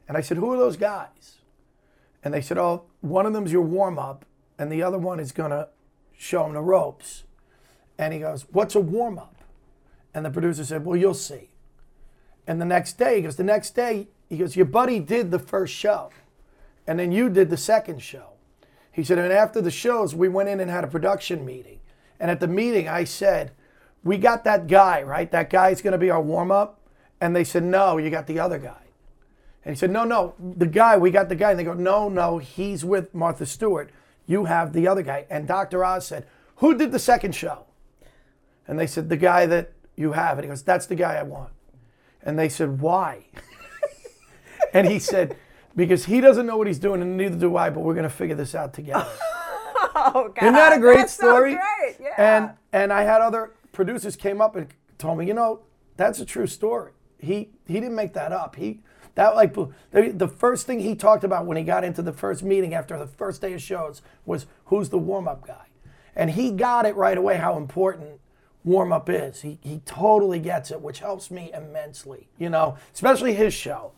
And 0.07 0.17
I 0.17 0.21
said, 0.21 0.37
who 0.37 0.51
are 0.51 0.57
those 0.57 0.77
guys? 0.77 1.37
And 2.23 2.33
they 2.33 2.41
said, 2.41 2.57
oh, 2.57 2.85
one 3.01 3.25
of 3.25 3.33
them's 3.33 3.51
your 3.51 3.61
warm 3.61 3.99
up, 3.99 4.25
and 4.57 4.71
the 4.71 4.81
other 4.81 4.97
one 4.97 5.19
is 5.19 5.31
gonna 5.31 5.69
show 6.17 6.45
him 6.45 6.53
the 6.53 6.61
ropes. 6.61 7.23
And 7.97 8.13
he 8.13 8.19
goes, 8.19 8.45
what's 8.51 8.75
a 8.75 8.79
warm 8.79 9.19
up? 9.19 9.35
And 10.13 10.25
the 10.25 10.31
producer 10.31 10.65
said, 10.65 10.85
well, 10.85 10.97
you'll 10.97 11.13
see. 11.13 11.49
And 12.47 12.59
the 12.59 12.65
next 12.65 12.97
day, 12.97 13.17
he 13.17 13.21
goes, 13.21 13.35
the 13.35 13.43
next 13.43 13.75
day, 13.75 14.07
he 14.29 14.37
goes, 14.37 14.55
your 14.55 14.65
buddy 14.65 14.99
did 14.99 15.31
the 15.31 15.39
first 15.39 15.73
show, 15.73 16.11
and 16.87 16.99
then 16.99 17.11
you 17.11 17.29
did 17.29 17.49
the 17.49 17.57
second 17.57 18.01
show. 18.01 18.33
He 18.91 19.03
said, 19.03 19.17
and 19.17 19.33
after 19.33 19.61
the 19.61 19.71
shows, 19.71 20.13
we 20.13 20.29
went 20.29 20.49
in 20.49 20.59
and 20.59 20.69
had 20.69 20.83
a 20.83 20.87
production 20.87 21.45
meeting. 21.45 21.79
And 22.19 22.29
at 22.29 22.39
the 22.39 22.47
meeting, 22.47 22.87
I 22.87 23.05
said, 23.05 23.51
we 24.03 24.17
got 24.17 24.43
that 24.43 24.67
guy, 24.67 25.01
right? 25.03 25.31
That 25.31 25.49
guy's 25.49 25.81
going 25.81 25.93
to 25.93 25.97
be 25.97 26.09
our 26.09 26.21
warm 26.21 26.51
up. 26.51 26.79
And 27.21 27.35
they 27.35 27.43
said, 27.43 27.63
no, 27.63 27.97
you 27.97 28.09
got 28.09 28.27
the 28.27 28.39
other 28.39 28.57
guy. 28.57 28.83
And 29.65 29.75
he 29.75 29.79
said, 29.79 29.91
no, 29.91 30.03
no, 30.03 30.35
the 30.39 30.65
guy, 30.65 30.97
we 30.97 31.11
got 31.11 31.29
the 31.29 31.35
guy. 31.35 31.51
And 31.51 31.59
they 31.59 31.63
go, 31.63 31.73
no, 31.73 32.09
no, 32.09 32.37
he's 32.37 32.85
with 32.85 33.13
Martha 33.13 33.45
Stewart. 33.45 33.89
You 34.25 34.45
have 34.45 34.73
the 34.73 34.87
other 34.87 35.01
guy. 35.01 35.25
And 35.29 35.47
Dr. 35.47 35.83
Oz 35.83 36.07
said, 36.07 36.27
who 36.57 36.77
did 36.77 36.91
the 36.91 36.99
second 36.99 37.33
show? 37.35 37.65
And 38.67 38.79
they 38.79 38.87
said, 38.87 39.09
the 39.09 39.17
guy 39.17 39.45
that 39.45 39.73
you 39.95 40.13
have. 40.13 40.37
And 40.37 40.45
he 40.45 40.49
goes, 40.49 40.63
that's 40.63 40.85
the 40.85 40.95
guy 40.95 41.15
I 41.15 41.23
want. 41.23 41.51
And 42.21 42.37
they 42.37 42.49
said, 42.49 42.81
why? 42.81 43.25
And 44.73 44.87
he 44.87 44.99
said, 44.99 45.35
because 45.75 46.05
he 46.05 46.21
doesn't 46.21 46.45
know 46.45 46.57
what 46.57 46.67
he's 46.67 46.79
doing, 46.79 47.01
and 47.01 47.15
neither 47.17 47.37
do 47.37 47.55
I, 47.55 47.69
but 47.69 47.81
we're 47.81 47.93
going 47.93 48.03
to 48.03 48.09
figure 48.09 48.35
this 48.35 48.55
out 48.55 48.73
together. 48.73 49.07
Oh, 49.95 50.29
God. 50.29 50.43
Isn't 50.43 50.53
that 50.53 50.73
a 50.73 50.79
great 50.79 50.97
that's 50.97 51.13
story? 51.13 51.53
So 51.53 51.59
great. 51.59 51.95
Yeah. 51.99 52.13
And 52.17 52.51
and 52.71 52.93
I 52.93 53.03
had 53.03 53.19
other 53.21 53.51
producers 53.73 54.15
came 54.15 54.39
up 54.39 54.55
and 54.55 54.67
told 54.97 55.17
me, 55.17 55.27
you 55.27 55.33
know, 55.33 55.61
that's 55.97 56.19
a 56.19 56.25
true 56.25 56.47
story. 56.47 56.91
He 57.17 57.49
he 57.67 57.73
didn't 57.73 57.95
make 57.95 58.13
that 58.13 58.31
up. 58.31 58.55
He 58.55 58.81
that 59.15 59.35
like 59.35 59.53
the, 59.53 59.69
the 59.91 60.27
first 60.27 60.65
thing 60.65 60.79
he 60.79 60.95
talked 60.95 61.25
about 61.25 61.45
when 61.45 61.57
he 61.57 61.63
got 61.63 61.83
into 61.83 62.01
the 62.01 62.13
first 62.13 62.43
meeting 62.43 62.73
after 62.73 62.97
the 62.97 63.07
first 63.07 63.41
day 63.41 63.53
of 63.53 63.61
shows 63.61 64.01
was 64.25 64.45
who's 64.65 64.89
the 64.89 64.97
warm 64.97 65.27
up 65.27 65.45
guy, 65.45 65.65
and 66.15 66.31
he 66.31 66.51
got 66.51 66.85
it 66.85 66.95
right 66.95 67.17
away 67.17 67.35
how 67.35 67.57
important 67.57 68.21
warm 68.63 68.93
up 68.93 69.09
is. 69.09 69.41
He 69.41 69.59
he 69.61 69.79
totally 69.79 70.39
gets 70.39 70.71
it, 70.71 70.81
which 70.81 70.99
helps 70.99 71.29
me 71.29 71.51
immensely. 71.53 72.29
You 72.37 72.49
know, 72.49 72.77
especially 72.93 73.33
his 73.33 73.53
show 73.53 73.91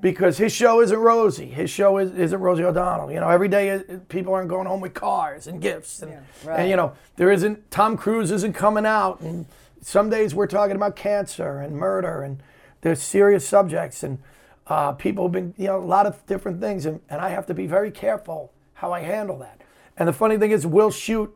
because 0.00 0.38
his 0.38 0.52
show 0.52 0.80
isn't 0.80 0.98
Rosie. 0.98 1.46
His 1.46 1.70
show 1.70 1.98
is, 1.98 2.12
isn't 2.12 2.38
Rosie 2.38 2.64
O'Donnell. 2.64 3.10
You 3.10 3.20
know, 3.20 3.28
every 3.28 3.48
day 3.48 3.70
uh, 3.70 3.80
people 4.08 4.34
aren't 4.34 4.48
going 4.48 4.66
home 4.66 4.80
with 4.80 4.94
cars 4.94 5.46
and 5.46 5.60
gifts, 5.60 6.02
and, 6.02 6.12
right. 6.44 6.60
and 6.60 6.70
you 6.70 6.76
know 6.76 6.92
there 7.16 7.30
isn't 7.30 7.70
Tom 7.70 7.96
Cruise 7.96 8.30
isn't 8.30 8.54
coming 8.54 8.86
out, 8.86 9.20
and 9.20 9.46
some 9.80 10.10
days 10.10 10.34
we're 10.34 10.46
talking 10.46 10.76
about 10.76 10.96
cancer 10.96 11.58
and 11.58 11.76
murder, 11.76 12.22
and 12.22 12.42
there's 12.80 13.00
serious 13.00 13.46
subjects, 13.46 14.02
and 14.02 14.18
uh, 14.66 14.92
people 14.92 15.24
have 15.24 15.32
been 15.32 15.54
you 15.56 15.66
know 15.66 15.78
a 15.78 15.84
lot 15.84 16.06
of 16.06 16.24
different 16.26 16.60
things, 16.60 16.86
and, 16.86 17.00
and 17.08 17.20
I 17.20 17.30
have 17.30 17.46
to 17.46 17.54
be 17.54 17.66
very 17.66 17.90
careful 17.90 18.52
how 18.74 18.92
I 18.92 19.00
handle 19.00 19.38
that. 19.38 19.60
And 19.96 20.08
the 20.08 20.12
funny 20.12 20.36
thing 20.36 20.50
is, 20.50 20.66
we'll 20.66 20.90
shoot 20.90 21.34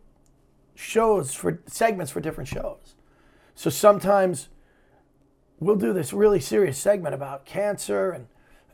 shows 0.74 1.32
for 1.34 1.60
segments 1.66 2.12
for 2.12 2.20
different 2.20 2.48
shows, 2.48 2.94
so 3.54 3.70
sometimes 3.70 4.48
we'll 5.60 5.76
do 5.76 5.92
this 5.92 6.12
really 6.12 6.40
serious 6.40 6.78
segment 6.78 7.14
about 7.14 7.44
cancer 7.44 8.10
and 8.10 8.26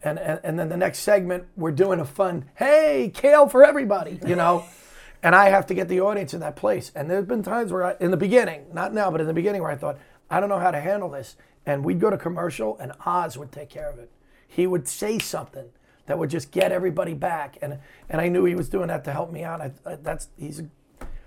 and, 0.04 0.18
and, 0.18 0.40
and 0.44 0.58
then 0.58 0.68
the 0.68 0.76
next 0.76 1.00
segment 1.00 1.46
we're 1.56 1.73
doing 1.73 2.00
a 2.00 2.04
fun 2.04 2.44
hey 2.56 3.11
kale 3.14 3.49
for 3.49 3.64
everybody 3.64 4.20
you 4.26 4.37
know 4.37 4.64
and 5.23 5.34
i 5.34 5.49
have 5.49 5.66
to 5.66 5.75
get 5.75 5.88
the 5.88 6.00
audience 6.00 6.34
in 6.34 6.40
that 6.40 6.56
place 6.56 6.92
and 6.94 7.11
there's 7.11 7.25
been 7.26 7.42
times 7.42 7.73
where 7.73 7.84
I, 7.84 7.96
in 8.00 8.11
the 8.11 8.16
beginning 8.16 8.66
not 8.73 8.94
now 8.94 9.11
but 9.11 9.20
in 9.20 9.26
the 9.26 9.32
beginning 9.32 9.62
where 9.62 9.70
i 9.70 9.76
thought 9.76 9.99
i 10.30 10.40
don't 10.40 10.49
know 10.49 10.58
how 10.58 10.70
to 10.70 10.80
handle 10.80 11.11
this 11.11 11.37
and 11.66 11.84
we'd 11.84 12.00
go 12.00 12.11
to 12.11 12.18
commercial 12.18 12.78
and 12.78 12.92
oz 13.04 13.37
would 13.37 13.50
take 13.50 13.70
care 13.70 13.90
of 13.90 13.99
it 13.99 14.11
he 14.46 14.66
would 14.66 14.87
say 14.87 15.18
something 15.18 15.66
that 16.06 16.18
would 16.18 16.28
just 16.28 16.50
get 16.50 16.70
everybody 16.70 17.14
back 17.14 17.56
and 17.62 17.78
and 18.08 18.20
i 18.20 18.28
knew 18.28 18.44
he 18.44 18.54
was 18.54 18.68
doing 18.68 18.88
that 18.88 19.04
to 19.04 19.12
help 19.12 19.32
me 19.32 19.42
out 19.42 19.61
I, 19.61 19.73
I, 19.87 19.96
that's 19.96 20.28
he's 20.37 20.62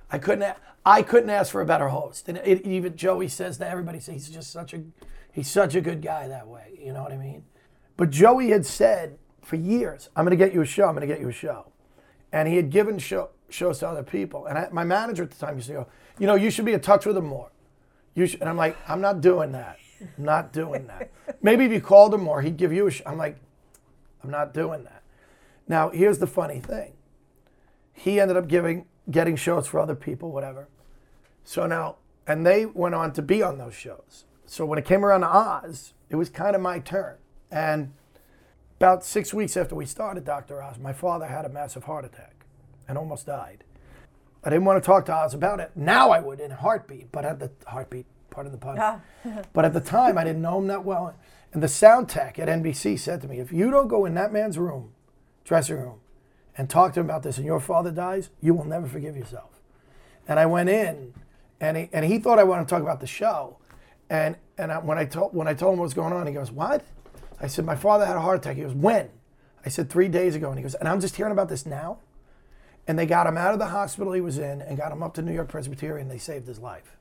I 0.10 0.20
couldn't. 0.20 0.56
I 0.86 1.02
couldn't 1.02 1.30
ask 1.30 1.52
for 1.52 1.62
a 1.62 1.66
better 1.66 1.90
host. 1.90 2.30
And 2.30 2.38
it, 2.38 2.66
even 2.66 2.96
Joey 2.96 3.28
says 3.28 3.58
that 3.58 3.70
everybody 3.70 4.00
says 4.00 4.14
he's 4.14 4.30
just 4.30 4.52
such 4.52 4.74
a, 4.74 4.84
he's 5.34 5.50
such 5.50 5.76
a 5.76 5.82
good 5.82 6.02
guy 6.02 6.30
that 6.30 6.48
way. 6.48 6.80
You 6.82 6.94
know 6.94 7.04
what 7.04 7.12
I 7.12 7.18
mean? 7.18 7.44
But 7.98 8.12
Joey 8.12 8.50
had 8.50 8.66
said 8.66 9.18
for 9.42 9.56
years, 9.56 10.10
"I'm 10.16 10.24
going 10.24 10.38
to 10.38 10.44
get 10.44 10.54
you 10.54 10.62
a 10.62 10.66
show. 10.66 10.86
I'm 10.86 10.96
going 10.96 11.08
to 11.08 11.14
get 11.14 11.20
you 11.20 11.30
a 11.30 11.34
show," 11.34 11.72
and 12.32 12.48
he 12.48 12.56
had 12.56 12.70
given 12.70 13.00
show, 13.00 13.30
shows 13.50 13.80
to 13.80 13.90
other 13.90 14.04
people. 14.04 14.46
And 14.46 14.58
I, 14.58 14.70
my 14.72 14.84
manager 14.84 15.24
at 15.24 15.32
the 15.32 15.38
time 15.38 15.56
used 15.56 15.68
to 15.68 15.74
go, 15.74 15.88
"You 16.20 16.28
know, 16.28 16.36
you 16.36 16.52
should 16.52 16.66
be 16.66 16.74
in 16.74 16.80
touch 16.80 17.06
with 17.06 17.18
him 17.18 17.26
more." 17.26 17.52
You 18.14 18.28
should, 18.28 18.40
and 18.40 18.50
I'm 18.50 18.58
like, 18.58 18.78
"I'm 18.88 19.02
not 19.02 19.20
doing 19.20 19.52
that. 19.52 19.78
I'm 20.00 20.24
not 20.24 20.54
doing 20.54 20.88
that. 20.88 21.12
Maybe 21.42 21.66
if 21.66 21.72
you 21.72 21.82
called 21.82 22.14
him 22.14 22.22
more, 22.22 22.42
he'd 22.42 22.58
give 22.58 22.72
you 22.72 22.88
a 22.88 22.92
show." 22.92 23.04
I'm 23.06 23.18
like, 23.18 23.38
"I'm 24.24 24.30
not 24.30 24.54
doing 24.54 24.84
that." 24.84 25.04
Now, 25.68 25.90
here's 25.90 26.20
the 26.20 26.28
funny 26.28 26.60
thing 26.60 26.94
he 27.94 28.20
ended 28.20 28.38
up 28.38 28.48
giving 28.48 28.86
getting 29.10 29.36
shows 29.36 29.68
for 29.68 29.80
other 29.80 29.96
people, 29.96 30.32
whatever. 30.32 30.68
So 31.44 31.66
now, 31.66 31.96
and 32.28 32.46
they 32.46 32.66
went 32.66 32.94
on 32.94 33.12
to 33.14 33.22
be 33.22 33.42
on 33.42 33.58
those 33.58 33.74
shows. 33.74 34.26
So 34.46 34.66
when 34.66 34.78
it 34.78 34.86
came 34.86 35.04
around 35.04 35.22
to 35.22 35.28
Oz, 35.28 35.94
it 36.10 36.16
was 36.16 36.30
kind 36.30 36.56
of 36.56 36.62
my 36.62 36.80
turn. 36.80 37.16
And 37.52 37.94
about 38.80 39.04
six 39.04 39.34
weeks 39.34 39.58
after 39.58 39.76
we 39.76 39.86
started 39.86 40.26
Dr. 40.26 40.62
Oz, 40.62 40.78
my 40.78 40.94
father 40.94 41.28
had 41.28 41.46
a 41.46 41.50
massive 41.50 41.86
heart 41.86 42.06
attack 42.06 42.46
and 42.88 42.98
almost 42.98 43.26
died. 43.26 43.64
I 44.44 44.50
didn't 44.50 44.66
want 44.66 44.82
to 44.82 44.86
talk 44.86 45.06
to 45.08 45.14
Oz 45.14 45.34
about 45.34 45.60
it. 45.60 45.72
Now 45.76 46.12
I 46.12 46.20
would 46.20 46.40
in 46.40 46.52
a 46.52 46.56
heartbeat, 46.56 47.12
but 47.12 47.26
at 47.26 47.40
the 47.40 47.52
heartbeat, 47.66 48.06
pardon 48.30 48.52
the 48.52 48.58
pun. 48.58 48.78
Ah. 48.80 49.00
but 49.54 49.66
at 49.66 49.74
the 49.74 49.82
time, 49.82 50.18
I 50.18 50.24
didn't 50.24 50.42
know 50.42 50.60
him 50.60 50.68
that 50.68 50.86
well. 50.86 51.16
And 51.54 51.64
the 51.64 51.68
sound 51.68 52.10
tech 52.10 52.38
at 52.40 52.48
NBC 52.48 53.00
said 53.00 53.22
to 53.22 53.28
me, 53.28 53.40
if 53.40 53.52
you 53.52 53.72
don't 53.72 53.88
go 53.88 54.06
in 54.06 54.14
that 54.14 54.32
man's 54.32 54.58
room, 54.58 54.94
dressing 55.44 55.78
room, 55.78 56.00
and 56.58 56.70
talk 56.70 56.94
to 56.94 57.00
him 57.00 57.06
about 57.06 57.24
this 57.24 57.38
and 57.38 57.46
your 57.46 57.60
father 57.60 57.92
dies, 57.92 58.30
you 58.42 58.54
will 58.54 58.66
never 58.66 58.88
forgive 58.88 59.16
yourself. 59.16 59.62
And 60.28 60.40
I 60.40 60.46
went 60.46 60.70
in, 60.70 61.14
and 61.60 61.78
he 61.78 61.90
and 61.94 62.04
he 62.06 62.20
thought 62.20 62.40
I 62.40 62.44
wanted 62.44 62.66
to 62.66 62.70
talk 62.70 62.82
about 62.82 63.00
the 63.00 63.08
show, 63.08 63.58
and 64.10 64.36
and 64.58 64.72
I, 64.72 64.80
when 64.80 64.98
I 64.98 65.06
told 65.06 65.34
when 65.34 65.48
I 65.48 65.54
told 65.54 65.74
him 65.74 65.80
what 65.80 65.86
was 65.86 65.94
going 65.94 66.14
on, 66.14 66.28
he 66.28 66.34
goes, 66.34 66.52
"What?" 66.52 66.84
I 67.42 67.48
said, 67.48 67.66
"My 67.66 67.76
father 67.76 68.06
had 68.06 68.16
a 68.16 68.22
heart 68.22 68.38
attack." 68.40 68.56
He 68.56 68.64
goes, 68.64 68.74
"When?" 68.74 69.10
I 69.66 69.70
said, 69.70 69.90
three 69.90 70.08
days 70.08 70.36
ago." 70.36 70.50
And 70.50 70.58
he 70.58 70.64
goes, 70.64 70.76
"And 70.76 70.88
I'm 70.88 71.00
just 71.02 71.16
hearing 71.18 71.32
about 71.32 71.50
this 71.50 71.66
now." 71.66 72.00
And 72.88 72.98
they 72.98 73.06
got 73.06 73.28
him 73.28 73.38
out 73.38 73.52
of 73.54 73.60
the 73.60 73.68
hospital 73.68 74.14
he 74.14 74.22
was 74.22 74.38
in 74.38 74.62
and 74.62 74.78
got 74.78 74.92
him 74.94 75.04
up 75.04 75.14
to 75.16 75.22
New 75.22 75.34
York 75.34 75.50
Presbyterian. 75.50 76.08
They 76.08 76.18
saved 76.18 76.48
his 76.48 76.60
life. 76.60 76.96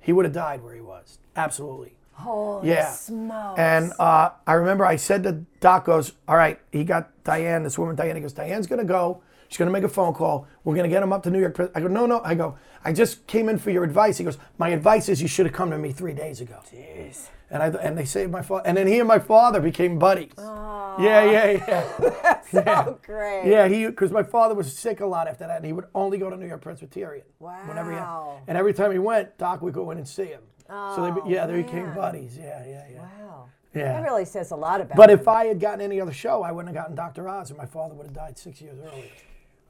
He 0.00 0.12
would 0.12 0.24
have 0.24 0.32
died 0.34 0.62
where 0.62 0.74
he 0.74 0.80
was. 0.80 1.18
Absolutely. 1.36 1.94
Holy 2.12 2.68
Yeah. 2.70 2.90
smokes. 2.92 3.58
And 3.58 3.92
uh, 3.98 4.30
I 4.46 4.54
remember 4.54 4.86
I 4.86 4.96
said 4.96 5.22
to 5.24 5.32
Doc 5.60 5.84
goes, 5.84 6.12
all 6.26 6.36
right, 6.36 6.58
he 6.72 6.84
got 6.84 7.10
Diane, 7.24 7.64
this 7.64 7.78
woman 7.78 7.94
Diane. 7.96 8.16
He 8.16 8.22
goes, 8.22 8.32
Diane's 8.32 8.66
gonna 8.66 8.84
go. 8.84 9.20
She's 9.48 9.58
gonna 9.58 9.70
make 9.70 9.84
a 9.84 9.88
phone 9.90 10.14
call. 10.14 10.46
We're 10.64 10.74
gonna 10.74 10.88
get 10.88 11.02
him 11.02 11.12
up 11.12 11.22
to 11.24 11.30
New 11.30 11.40
York. 11.40 11.54
Pres-" 11.54 11.70
I 11.74 11.80
go, 11.80 11.88
no, 11.88 12.06
no. 12.06 12.22
I 12.24 12.34
go, 12.34 12.56
I 12.82 12.94
just 12.94 13.26
came 13.26 13.50
in 13.50 13.58
for 13.58 13.70
your 13.70 13.84
advice. 13.84 14.16
He 14.16 14.24
goes, 14.24 14.38
my 14.56 14.70
advice 14.70 15.10
is 15.10 15.20
you 15.20 15.28
should 15.28 15.44
have 15.44 15.54
come 15.54 15.70
to 15.70 15.76
me 15.78 15.92
three 15.92 16.14
days 16.14 16.40
ago. 16.40 16.60
Jeez. 16.72 17.28
And 17.50 17.62
I 17.62 17.68
and 17.68 17.96
they 17.96 18.04
saved 18.04 18.32
my 18.32 18.42
father. 18.42 18.62
And 18.66 18.76
then 18.76 18.86
he 18.86 18.98
and 18.98 19.06
my 19.08 19.18
father 19.20 19.60
became 19.60 19.98
buddies. 19.98 20.32
Yeah, 20.36 21.24
yeah, 21.30 21.50
yeah. 21.68 21.92
That's 22.22 22.50
so 22.50 22.98
great. 23.06 23.46
Yeah, 23.46 23.68
he 23.68 23.86
because 23.86 24.10
my 24.10 24.22
father 24.22 24.54
was 24.54 24.76
sick 24.76 25.00
a 25.00 25.06
lot 25.06 25.28
after 25.28 25.46
that, 25.46 25.56
and 25.58 25.64
he 25.66 25.72
would 25.72 25.86
only 25.94 26.18
go 26.18 26.28
to 26.30 26.36
New 26.36 26.46
York 26.46 26.60
Presbyterian. 26.62 27.24
Wow. 27.38 27.58
Whenever 27.68 27.90
he 27.92 27.96
had, 27.98 28.42
and 28.48 28.58
every 28.58 28.72
time 28.74 28.90
he 28.92 28.98
went, 28.98 29.36
Doc 29.38 29.62
would 29.62 29.74
go 29.74 29.90
in 29.90 29.98
and 29.98 30.08
see 30.08 30.24
him. 30.26 30.42
Oh, 30.68 30.96
so 30.96 31.04
they, 31.04 31.10
be- 31.12 31.20
oh, 31.22 31.28
yeah, 31.28 31.46
they 31.46 31.62
became 31.62 31.94
buddies. 31.94 32.36
Yeah, 32.36 32.64
yeah, 32.66 32.84
yeah. 32.92 33.00
Wow. 33.00 33.48
Yeah. 33.74 33.92
That 33.92 34.02
really 34.04 34.24
says 34.24 34.50
a 34.52 34.56
lot 34.56 34.80
about 34.80 34.96
But 34.96 35.10
him. 35.10 35.18
if 35.20 35.28
I 35.28 35.44
had 35.44 35.60
gotten 35.60 35.80
any 35.82 36.00
other 36.00 36.12
show, 36.12 36.42
I 36.42 36.50
wouldn't 36.50 36.74
have 36.74 36.82
gotten 36.82 36.96
Dr. 36.96 37.28
Oz, 37.28 37.50
and 37.50 37.58
my 37.58 37.66
father 37.66 37.94
would 37.94 38.06
have 38.06 38.14
died 38.16 38.38
six 38.38 38.60
years 38.60 38.78
earlier. 38.80 39.04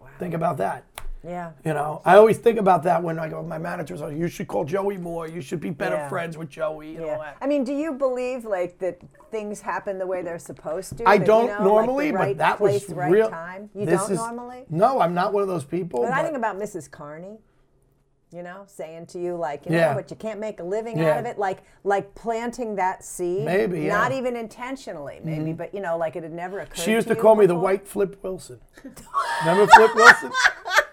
Wow. 0.00 0.06
Think 0.21 0.33
about 0.33 0.56
that. 0.59 0.85
Yeah. 1.26 1.50
You 1.64 1.75
know, 1.75 2.02
I 2.04 2.16
always 2.16 2.38
think 2.38 2.59
about 2.59 2.85
that 2.85 3.02
when 3.02 3.18
I 3.18 3.28
go. 3.28 3.42
My 3.42 3.59
managers 3.59 4.00
are, 4.00 4.12
you 4.12 4.28
should 4.28 4.47
call 4.47 4.64
Joey 4.64 4.97
more. 4.97 5.26
You 5.26 5.40
should 5.40 5.61
be 5.61 5.71
better 5.71 5.97
Yeah. 5.97 6.09
friends 6.09 6.38
with 6.38 6.49
Joey. 6.49 6.95
And 6.97 7.04
all 7.04 7.11
Yeah. 7.11 7.18
that. 7.18 7.37
I 7.40 7.47
mean, 7.49 7.64
do 7.64 7.73
you 7.73 7.92
believe 7.95 8.45
like 8.45 8.78
that 8.78 9.00
things 9.33 9.61
happen 9.61 9.99
the 9.99 10.06
way 10.06 10.23
they're 10.23 10.38
supposed 10.38 10.97
to? 10.99 11.09
I 11.09 11.18
That, 11.18 11.26
don't 11.26 11.47
know, 11.49 11.52
like, 11.54 11.61
normally, 11.64 12.12
right 12.12 12.37
but 12.37 12.38
that 12.38 12.59
place, 12.59 12.87
was 12.87 12.97
right 12.97 13.11
real. 13.11 13.28
time. 13.28 13.71
You 13.75 13.87
don't 13.87 14.11
is- 14.11 14.18
normally. 14.18 14.66
No, 14.71 15.00
I'm 15.00 15.14
not 15.14 15.33
one 15.33 15.42
of 15.42 15.49
those 15.49 15.64
people. 15.64 16.02
But 16.02 16.12
I 16.12 16.16
but- 16.18 16.23
think 16.26 16.37
about 16.37 16.59
Mrs. 16.59 16.88
Carney. 16.88 17.38
You 18.33 18.42
know, 18.42 18.64
saying 18.66 19.06
to 19.06 19.21
you 19.21 19.37
like, 19.37 19.66
you 19.66 19.75
Yeah. 19.76 19.90
know, 19.90 19.95
but 19.95 20.11
you 20.11 20.16
can't 20.16 20.40
make 20.40 20.59
a 20.59 20.64
living 20.64 20.99
Yeah. 20.99 21.12
out 21.12 21.21
of 21.21 21.26
it. 21.26 21.38
Like, 21.38 21.59
like 21.85 22.12
planting 22.16 22.75
that 22.75 23.04
seed. 23.04 23.45
Maybe, 23.45 23.83
yeah. 23.83 23.92
Mm-hmm. 23.95 24.02
Not 24.02 24.12
even 24.12 24.37
intentionally, 24.37 25.21
maybe, 25.23 25.52
but 25.52 25.73
you 25.73 25.80
know, 25.80 25.97
like 25.97 26.16
it 26.16 26.25
had 26.25 26.33
never 26.33 26.59
occurred. 26.59 26.76
She 26.78 26.90
used 26.90 27.06
to 27.09 27.14
you 27.14 27.21
call 27.21 27.37
me 27.37 27.47
the 27.47 27.54
white 27.54 27.87
Flip 27.87 28.16
Wilson. 28.23 28.61
Remember 29.45 29.66
Flip 29.73 29.95
Wilson? 29.95 30.33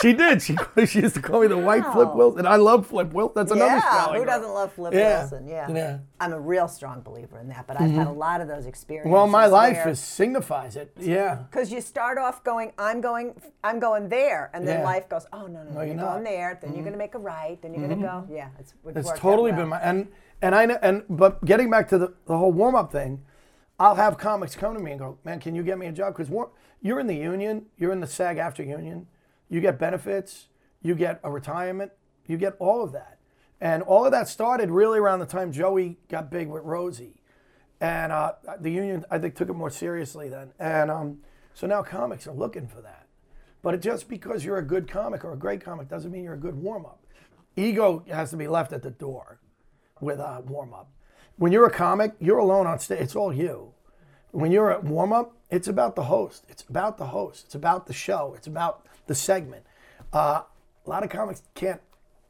She 0.00 0.12
did. 0.12 0.40
She, 0.42 0.56
she 0.86 1.00
used 1.00 1.14
to 1.14 1.20
call 1.22 1.42
me 1.42 1.46
the 1.48 1.58
white 1.58 1.84
Flip 1.84 2.08
Wow. 2.08 2.14
Wilson. 2.16 2.46
I 2.46 2.56
love 2.56 2.86
Flip 2.86 3.12
Wilson. 3.12 3.32
That's 3.36 3.52
another 3.52 3.76
Yeah. 3.76 4.12
Who 4.14 4.24
doesn't 4.24 4.52
love 4.54 4.72
Flip 4.72 4.94
Yeah, 4.94 5.20
Wilson? 5.20 5.46
Yeah. 5.46 5.70
yeah. 5.70 5.74
Mm-hmm. 5.92 6.02
I'm 6.20 6.32
a 6.32 6.40
real 6.40 6.68
strong 6.68 7.00
believer 7.02 7.38
in 7.38 7.48
that, 7.48 7.66
but 7.66 7.80
I've 7.80 7.90
had 7.90 8.06
a 8.06 8.12
lot 8.12 8.40
of 8.40 8.48
those 8.48 8.66
experiences. 8.66 9.12
Well, 9.12 9.26
my 9.26 9.46
life 9.46 9.86
is 9.86 10.00
signifies 10.00 10.76
it. 10.76 10.92
Yeah. 10.98 11.36
because 11.50 11.70
you 11.72 11.80
start 11.80 12.18
off 12.18 12.42
going, 12.44 12.72
I'm 12.78 13.00
going, 13.00 13.34
I'm 13.64 13.78
going 13.80 14.08
there, 14.08 14.50
and 14.54 14.66
then 14.66 14.80
Yeah. 14.80 14.84
life 14.84 15.08
goes, 15.08 15.26
oh 15.32 15.46
no, 15.46 15.62
no, 15.62 15.70
no, 15.70 15.72
you're 15.80 15.86
you're, 15.88 15.94
not. 15.96 16.02
Mm-hmm. 16.04 16.12
going 16.12 16.24
there. 16.24 16.58
Then 16.60 16.72
you're 16.74 16.82
going 16.82 16.92
to 16.92 16.98
make 16.98 17.14
a 17.14 17.18
right. 17.18 17.60
Then 17.60 17.74
you're 17.74 17.86
going 17.86 18.00
to 18.00 18.06
go, 18.06 18.26
yeah, 18.30 18.48
it's 18.58 18.74
it's 18.86 19.10
It's 19.10 19.18
totally 19.20 19.50
well. 19.52 19.60
been 19.60 19.68
my 19.68 19.80
and 19.80 20.08
and 20.42 20.54
I 20.54 20.66
know 20.66 20.78
and 20.82 21.04
but 21.10 21.44
getting 21.44 21.68
back 21.70 21.88
to 21.88 21.98
the, 21.98 22.14
the 22.26 22.36
whole 22.36 22.52
warm 22.52 22.74
up 22.74 22.90
thing, 22.92 23.22
I'll 23.78 23.94
have 23.96 24.18
comics 24.18 24.54
come 24.56 24.74
to 24.74 24.80
me 24.80 24.92
and 24.92 25.00
go, 25.00 25.18
man, 25.24 25.40
can 25.40 25.54
you 25.54 25.62
get 25.62 25.78
me 25.78 25.86
a 25.86 25.92
job? 25.92 26.16
Because 26.16 26.30
you're 26.82 27.00
in 27.00 27.06
the 27.06 27.14
union, 27.16 27.66
you're 27.78 27.92
in 27.92 28.00
the 28.00 28.06
SAG-AFTRA 28.06 28.66
union, 28.66 29.06
you 29.50 29.60
get 29.60 29.78
benefits, 29.78 30.46
you 30.80 30.94
get 30.94 31.20
a 31.22 31.30
retirement, 31.30 31.92
you 32.26 32.38
get 32.38 32.56
all 32.58 32.82
of 32.82 32.92
that, 32.92 33.18
and 33.60 33.82
all 33.82 34.06
of 34.06 34.12
that 34.12 34.28
started 34.28 34.70
really 34.70 34.98
around 34.98 35.18
the 35.18 35.26
time 35.26 35.52
Joey 35.52 35.98
got 36.08 36.30
big 36.30 36.48
with 36.48 36.62
Rosie, 36.62 37.20
and 37.80 38.12
uh, 38.12 38.32
the 38.58 38.70
union 38.70 39.04
I 39.10 39.18
think 39.18 39.34
took 39.34 39.50
it 39.50 39.54
more 39.54 39.70
seriously 39.70 40.30
then, 40.30 40.52
and 40.58 40.90
um, 40.90 41.18
so 41.52 41.66
now 41.66 41.82
comics 41.82 42.26
are 42.26 42.32
looking 42.32 42.66
for 42.66 42.80
that. 42.80 43.06
But 43.62 43.82
just 43.82 44.08
because 44.08 44.44
you're 44.44 44.56
a 44.56 44.64
good 44.64 44.88
comic 44.88 45.24
or 45.24 45.32
a 45.32 45.36
great 45.36 45.62
comic 45.62 45.88
doesn't 45.88 46.10
mean 46.10 46.24
you're 46.24 46.34
a 46.34 46.38
good 46.38 46.54
warm 46.54 46.86
up. 46.86 47.04
Ego 47.56 48.04
has 48.10 48.30
to 48.30 48.36
be 48.36 48.48
left 48.48 48.72
at 48.72 48.82
the 48.82 48.90
door 48.90 49.38
with 50.00 50.18
a 50.18 50.42
warm 50.46 50.72
up. 50.72 50.88
When 51.36 51.52
you're 51.52 51.66
a 51.66 51.70
comic, 51.70 52.14
you're 52.20 52.38
alone 52.38 52.66
on 52.66 52.78
stage. 52.78 53.00
It's 53.00 53.16
all 53.16 53.32
you. 53.32 53.74
When 54.32 54.52
you're 54.52 54.70
at 54.70 54.84
warm 54.84 55.12
up, 55.12 55.34
it's 55.50 55.68
about 55.68 55.96
the 55.96 56.04
host. 56.04 56.44
It's 56.48 56.62
about 56.62 56.98
the 56.98 57.06
host. 57.06 57.46
It's 57.46 57.54
about 57.54 57.86
the 57.86 57.92
show. 57.92 58.34
It's 58.36 58.46
about 58.46 58.86
the 59.06 59.14
segment. 59.14 59.64
Uh, 60.12 60.42
a 60.86 60.90
lot 60.90 61.02
of 61.02 61.10
comics 61.10 61.42
can't 61.54 61.80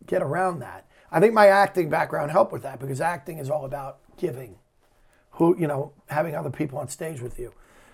get 0.06 0.22
around 0.22 0.60
that. 0.60 0.86
I 1.12 1.20
think 1.20 1.34
my 1.34 1.48
acting 1.48 1.90
background 1.90 2.30
helped 2.30 2.52
with 2.52 2.62
that 2.62 2.80
because 2.80 3.00
acting 3.00 3.38
is 3.38 3.50
all 3.50 3.64
about 3.64 3.98
giving, 4.16 4.56
who 5.32 5.56
you 5.58 5.66
know, 5.66 5.92
having 6.08 6.34
other 6.34 6.50
people 6.50 6.78
on 6.78 6.88
stage 6.88 7.20
with 7.20 7.38
you. 7.38 7.52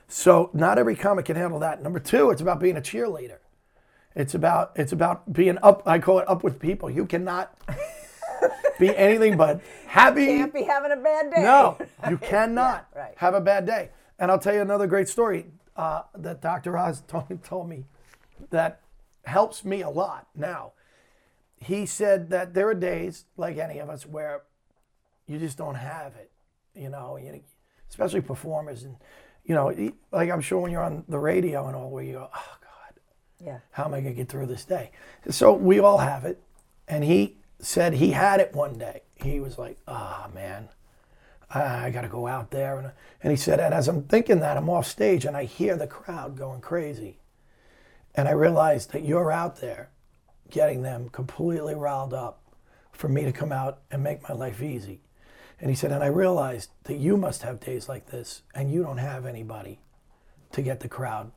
So 0.08 0.50
not 0.52 0.78
every 0.78 0.94
comic 0.94 1.24
can 1.24 1.36
handle 1.36 1.58
that. 1.60 1.82
Number 1.82 1.98
two, 1.98 2.30
it's 2.30 2.42
about 2.42 2.60
being 2.60 2.76
a 2.76 2.80
cheerleader. 2.80 3.38
It's 4.14 4.34
about 4.34 4.72
it's 4.76 4.92
about 4.92 5.32
being 5.32 5.58
up. 5.62 5.82
I 5.86 5.98
call 5.98 6.20
it 6.20 6.28
up 6.28 6.44
with 6.44 6.58
people. 6.58 6.88
You 6.88 7.06
cannot 7.06 7.56
be 8.78 8.94
anything 8.96 9.36
but 9.36 9.60
happy. 9.86 10.22
You 10.24 10.38
Can't 10.38 10.54
be 10.54 10.62
having 10.62 10.92
a 10.92 10.96
bad 10.96 11.30
day. 11.32 11.42
No, 11.42 11.78
you 12.08 12.18
cannot 12.22 12.88
Yeah, 12.94 13.00
right. 13.02 13.14
have 13.16 13.34
a 13.34 13.40
bad 13.40 13.66
day. 13.66 13.90
And 14.18 14.30
I'll 14.30 14.38
tell 14.38 14.54
you 14.54 14.60
another 14.62 14.86
great 14.86 15.08
story 15.08 15.46
uh, 15.76 16.02
that 16.16 16.40
Dr. 16.40 16.76
Oz 16.78 17.02
told, 17.08 17.42
told 17.44 17.68
me 17.68 17.84
that 18.50 18.80
helps 19.24 19.64
me 19.64 19.82
a 19.82 19.90
lot 19.90 20.28
now. 20.34 20.72
He 21.58 21.86
said 21.86 22.30
that 22.30 22.54
there 22.54 22.68
are 22.68 22.74
days, 22.74 23.24
like 23.36 23.56
any 23.56 23.78
of 23.78 23.88
us, 23.88 24.04
where 24.06 24.42
you 25.26 25.38
just 25.38 25.56
don't 25.58 25.74
have 25.74 26.14
it, 26.16 26.30
you 26.74 26.88
know, 26.90 27.16
you, 27.16 27.40
especially 27.88 28.20
performers. 28.20 28.82
And, 28.84 28.96
you 29.44 29.54
know, 29.54 29.72
like 30.12 30.30
I'm 30.30 30.40
sure 30.42 30.60
when 30.60 30.70
you're 30.70 30.82
on 30.82 31.04
the 31.08 31.18
radio 31.18 31.66
and 31.66 31.74
all, 31.74 31.90
where 31.90 32.04
you 32.04 32.12
go, 32.14 32.28
oh, 32.32 32.56
God, 32.60 33.00
Yeah. 33.44 33.58
how 33.70 33.84
am 33.86 33.94
I 33.94 34.00
going 34.00 34.12
to 34.14 34.16
get 34.16 34.28
through 34.28 34.46
this 34.46 34.64
day? 34.64 34.90
So 35.30 35.52
we 35.54 35.78
all 35.78 35.98
have 35.98 36.24
it. 36.26 36.40
And 36.88 37.02
he 37.02 37.38
said 37.58 37.94
he 37.94 38.10
had 38.10 38.40
it 38.40 38.54
one 38.54 38.78
day. 38.78 39.02
He 39.16 39.40
was 39.40 39.58
like, 39.58 39.78
ah, 39.88 40.28
man, 40.34 40.68
I, 41.50 41.86
I 41.86 41.90
got 41.90 42.02
to 42.02 42.08
go 42.08 42.26
out 42.26 42.50
there. 42.50 42.78
And, 42.78 42.92
and 43.22 43.30
he 43.30 43.36
said, 43.36 43.60
and 43.60 43.72
as 43.72 43.88
I'm 43.88 44.02
thinking 44.04 44.40
that, 44.40 44.56
I'm 44.56 44.68
off 44.68 44.86
stage 44.86 45.24
and 45.24 45.36
I 45.36 45.44
hear 45.44 45.76
the 45.76 45.86
crowd 45.86 46.36
going 46.36 46.60
crazy. 46.60 47.18
And 48.14 48.28
I 48.28 48.32
realized 48.32 48.92
that 48.92 49.04
you're 49.04 49.32
out 49.32 49.60
there 49.60 49.90
getting 50.50 50.82
them 50.82 51.08
completely 51.08 51.74
riled 51.74 52.14
up 52.14 52.42
for 52.92 53.08
me 53.08 53.24
to 53.24 53.32
come 53.32 53.52
out 53.52 53.80
and 53.90 54.02
make 54.02 54.26
my 54.28 54.34
life 54.34 54.62
easy. 54.62 55.00
And 55.60 55.70
he 55.70 55.76
said, 55.76 55.92
and 55.92 56.04
I 56.04 56.08
realized 56.08 56.70
that 56.84 56.98
you 56.98 57.16
must 57.16 57.42
have 57.42 57.60
days 57.60 57.88
like 57.88 58.06
this 58.06 58.42
and 58.54 58.72
you 58.72 58.82
don't 58.82 58.98
have 58.98 59.26
anybody 59.26 59.80
to 60.52 60.62
get 60.62 60.80
the 60.80 60.88
crowd. 60.88 61.32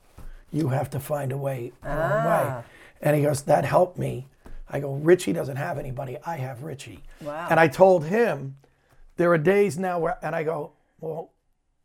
You 0.51 0.69
have 0.69 0.89
to 0.91 0.99
find 0.99 1.31
a 1.31 1.37
way, 1.37 1.71
own 1.83 1.91
way. 2.25 2.63
And 3.01 3.15
he 3.15 3.21
goes, 3.23 3.43
that 3.43 3.65
helped 3.65 3.97
me. 3.97 4.27
I 4.69 4.79
go, 4.79 4.93
Richie 4.93 5.33
doesn't 5.33 5.55
have 5.57 5.77
anybody. 5.77 6.17
I 6.25 6.37
have 6.37 6.63
Richie. 6.63 7.03
Wow. 7.21 7.47
And 7.49 7.59
I 7.59 7.67
told 7.67 8.05
him, 8.05 8.55
there 9.17 9.31
are 9.33 9.37
days 9.37 9.77
now 9.77 9.99
where, 9.99 10.17
and 10.23 10.35
I 10.35 10.43
go, 10.43 10.73
well, 10.99 11.31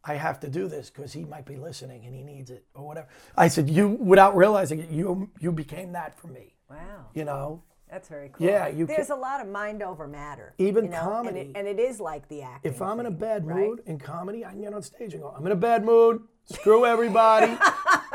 I 0.05 0.15
have 0.15 0.39
to 0.41 0.49
do 0.49 0.69
this 0.69 0.91
because 0.91 1.13
he 1.13 1.25
might 1.25 1.47
be 1.47 1.57
listening 1.57 2.05
and 2.05 2.15
he 2.15 2.23
needs 2.23 2.51
it 2.51 2.65
or 2.75 2.87
whatever. 2.87 3.09
I 3.37 3.49
said, 3.49 3.71
you, 3.71 3.89
without 3.89 4.37
realizing 4.37 4.81
it, 4.81 4.91
you, 4.91 5.31
you 5.41 5.51
became 5.51 5.93
that 5.93 6.19
for 6.19 6.27
me, 6.29 6.55
Wow. 6.71 7.07
you 7.15 7.25
know? 7.25 7.63
That's 7.91 8.09
very 8.09 8.29
cool. 8.33 8.47
Yeah, 8.47 8.67
you 8.69 8.87
There's 8.87 9.07
can- 9.07 9.17
a 9.19 9.21
lot 9.21 9.41
of 9.41 9.47
mind 9.49 9.83
over 9.83 10.07
matter. 10.09 10.53
Even 10.59 10.87
you 10.87 10.91
know, 10.91 10.97
and 10.99 11.09
comedy. 11.09 11.41
it, 11.41 11.51
and 11.55 11.67
it 11.69 11.79
is 11.79 12.01
like 12.01 12.29
the 12.29 12.43
acting. 12.43 12.73
If 12.73 12.83
I'm 12.83 12.99
in 13.01 13.07
a 13.07 13.11
bad 13.11 13.47
right? 13.47 13.57
mood 13.69 13.83
in 13.87 13.99
comedy, 13.99 14.45
I 14.45 14.51
can 14.51 14.63
get 14.63 14.75
on 14.75 14.83
stage 14.83 15.15
and 15.15 15.23
go, 15.23 15.29
I'm 15.37 15.47
in 15.47 15.53
a 15.53 15.57
bad 15.57 15.85
mood. 15.85 16.23
Screw 16.47 16.85
everybody. 16.85 17.57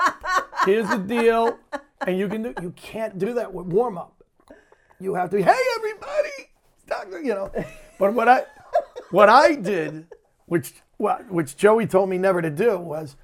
Here's 0.65 0.89
the 0.89 0.97
deal. 0.97 1.57
And 2.05 2.17
you 2.17 2.27
can 2.27 2.43
do 2.43 2.53
you 2.61 2.71
can't 2.71 3.17
do 3.17 3.33
that 3.35 3.53
with 3.53 3.67
warm 3.67 3.97
up. 3.97 4.18
You 4.99 5.13
have 5.15 5.29
to 5.31 5.37
be, 5.37 5.43
hey 5.43 5.57
everybody. 5.77 6.51
Stop," 6.85 7.07
You 7.11 7.33
know. 7.33 7.51
But 7.97 8.13
what 8.13 8.27
I 8.27 8.43
what 9.11 9.29
I 9.29 9.55
did, 9.55 10.07
which 10.45 10.73
which 10.97 11.55
Joey 11.55 11.87
told 11.87 12.09
me 12.09 12.17
never 12.17 12.41
to 12.41 12.49
do, 12.49 12.77
was 12.77 13.15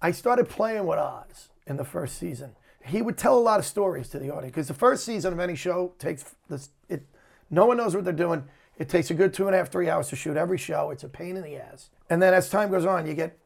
I 0.00 0.12
started 0.12 0.48
playing 0.48 0.86
with 0.86 0.98
Oz 0.98 1.48
in 1.66 1.76
the 1.76 1.84
first 1.84 2.18
season. 2.18 2.56
He 2.84 3.00
would 3.00 3.16
tell 3.16 3.38
a 3.38 3.40
lot 3.40 3.58
of 3.58 3.66
stories 3.66 4.08
to 4.10 4.18
the 4.18 4.30
audience 4.30 4.52
because 4.52 4.68
the 4.68 4.74
first 4.74 5.04
season 5.04 5.32
of 5.32 5.40
any 5.40 5.56
show 5.56 5.92
takes 5.98 6.34
this 6.48 6.70
it 6.88 7.02
no 7.50 7.66
one 7.66 7.76
knows 7.76 7.94
what 7.94 8.04
they're 8.04 8.12
doing. 8.12 8.44
It 8.78 8.88
takes 8.88 9.10
a 9.10 9.14
good 9.14 9.32
two 9.32 9.46
and 9.46 9.54
a 9.54 9.58
half, 9.58 9.70
three 9.70 9.88
hours 9.88 10.08
to 10.08 10.16
shoot 10.16 10.36
every 10.36 10.58
show. 10.58 10.90
It's 10.90 11.04
a 11.04 11.08
pain 11.08 11.36
in 11.36 11.42
the 11.42 11.56
ass. 11.56 11.90
And 12.10 12.20
then 12.20 12.34
as 12.34 12.50
time 12.50 12.70
goes 12.70 12.84
on, 12.84 13.06
you 13.06 13.14
get 13.14 13.38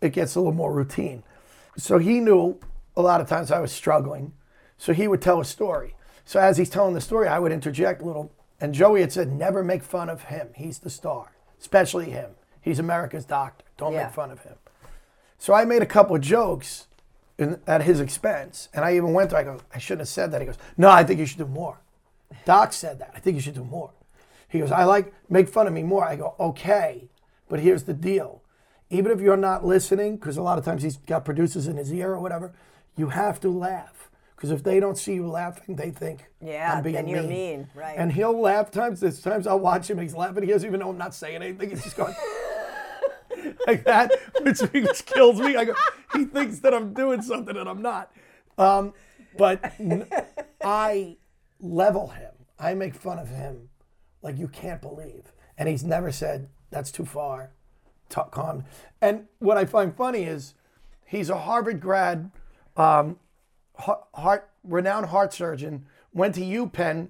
it 0.00 0.12
gets 0.12 0.34
a 0.34 0.40
little 0.40 0.52
more 0.52 0.72
routine. 0.72 1.22
So 1.76 1.98
he 1.98 2.20
knew 2.20 2.58
a 2.96 3.02
lot 3.02 3.20
of 3.20 3.28
times 3.28 3.50
I 3.50 3.60
was 3.60 3.72
struggling. 3.72 4.32
So 4.76 4.92
he 4.92 5.08
would 5.08 5.22
tell 5.22 5.40
a 5.40 5.44
story. 5.44 5.94
So 6.24 6.38
as 6.40 6.56
he's 6.56 6.70
telling 6.70 6.94
the 6.94 7.00
story, 7.00 7.28
I 7.28 7.38
would 7.38 7.52
interject 7.52 8.02
a 8.02 8.04
little. 8.04 8.32
And 8.60 8.74
Joey 8.74 9.00
had 9.00 9.12
said, 9.12 9.32
never 9.32 9.64
make 9.64 9.82
fun 9.82 10.08
of 10.08 10.24
him. 10.24 10.48
He's 10.54 10.78
the 10.78 10.90
star, 10.90 11.32
especially 11.58 12.10
him. 12.10 12.32
He's 12.60 12.78
America's 12.78 13.24
doctor. 13.24 13.64
Don't 13.76 13.92
Yeah. 13.94 14.04
make 14.04 14.12
fun 14.14 14.30
of 14.30 14.40
him. 14.40 14.56
So 15.38 15.54
I 15.54 15.64
made 15.64 15.82
a 15.82 15.86
couple 15.86 16.14
of 16.14 16.20
jokes 16.22 16.86
in, 17.38 17.58
at 17.66 17.82
his 17.82 18.00
expense. 18.00 18.68
And 18.74 18.84
I 18.84 18.94
even 18.96 19.14
went 19.14 19.30
to, 19.30 19.38
I 19.38 19.44
go, 19.44 19.60
I 19.74 19.78
shouldn't 19.78 20.02
have 20.02 20.08
said 20.08 20.30
that. 20.32 20.40
He 20.42 20.46
goes, 20.46 20.58
no, 20.76 20.90
I 20.90 21.02
think 21.04 21.18
you 21.18 21.26
should 21.26 21.38
do 21.38 21.46
more. 21.46 21.80
Doc 22.44 22.72
said 22.74 22.98
that. 22.98 23.12
I 23.14 23.18
think 23.18 23.34
you 23.36 23.40
should 23.40 23.54
do 23.54 23.64
more. 23.64 23.90
He 24.48 24.58
goes, 24.58 24.70
I 24.70 24.84
like, 24.84 25.14
make 25.30 25.48
fun 25.48 25.66
of 25.66 25.72
me 25.72 25.82
more. 25.82 26.04
I 26.04 26.16
go, 26.16 26.34
okay, 26.38 27.08
but 27.48 27.60
here's 27.60 27.84
the 27.84 27.94
deal. 27.94 28.42
Even 28.90 29.12
if 29.12 29.20
you're 29.20 29.36
not 29.36 29.64
listening, 29.64 30.16
because 30.16 30.36
a 30.36 30.42
lot 30.42 30.58
of 30.58 30.64
times 30.64 30.82
he's 30.82 30.96
got 30.96 31.24
producers 31.24 31.66
in 31.66 31.76
his 31.76 31.92
ear 31.92 32.12
or 32.12 32.20
whatever, 32.20 32.52
you 32.96 33.08
have 33.08 33.40
to 33.40 33.48
laugh. 33.48 34.09
Because 34.40 34.52
if 34.52 34.62
they 34.62 34.80
don't 34.80 34.96
see 34.96 35.12
you 35.12 35.28
laughing, 35.28 35.76
they 35.76 35.90
think 35.90 36.24
Yeah, 36.40 36.72
I'm 36.72 36.82
being 36.82 36.94
then 36.94 37.08
you're 37.08 37.20
mean. 37.20 37.28
mean, 37.28 37.68
right. 37.74 37.94
And 37.98 38.10
he'll 38.10 38.40
laugh 38.40 38.70
times. 38.70 39.00
There's 39.00 39.20
times 39.20 39.46
I'll 39.46 39.60
watch 39.60 39.90
him 39.90 39.98
he's 39.98 40.14
laughing. 40.14 40.42
He 40.44 40.48
doesn't 40.48 40.66
even 40.66 40.80
know 40.80 40.88
I'm 40.88 40.96
not 40.96 41.14
saying 41.14 41.42
anything. 41.42 41.68
He's 41.68 41.84
just 41.84 41.94
going 41.98 42.14
like 43.66 43.84
that, 43.84 44.10
which, 44.40 44.60
which 44.60 45.04
kills 45.04 45.38
me. 45.38 45.56
I 45.56 45.66
go, 45.66 45.74
he 46.14 46.24
thinks 46.24 46.60
that 46.60 46.72
I'm 46.72 46.94
doing 46.94 47.20
something 47.20 47.54
and 47.54 47.68
I'm 47.68 47.82
not. 47.82 48.12
Um, 48.56 48.94
but 49.36 49.74
I 50.64 51.18
level 51.60 52.08
him. 52.08 52.32
I 52.58 52.72
make 52.72 52.94
fun 52.94 53.18
of 53.18 53.28
him 53.28 53.68
like 54.22 54.38
you 54.38 54.48
can't 54.48 54.80
believe. 54.80 55.32
And 55.58 55.68
he's 55.68 55.84
never 55.84 56.10
said, 56.10 56.48
that's 56.70 56.90
too 56.90 57.04
far. 57.04 57.52
Talk 58.08 58.30
calm. 58.30 58.64
And 59.02 59.26
what 59.38 59.58
I 59.58 59.66
find 59.66 59.94
funny 59.94 60.22
is 60.22 60.54
he's 61.04 61.28
a 61.28 61.36
Harvard 61.40 61.78
grad, 61.78 62.30
um, 62.78 63.18
heart, 63.80 64.50
renowned 64.64 65.06
heart 65.06 65.32
surgeon, 65.32 65.86
went 66.12 66.34
to 66.36 66.40
UPenn, 66.40 67.08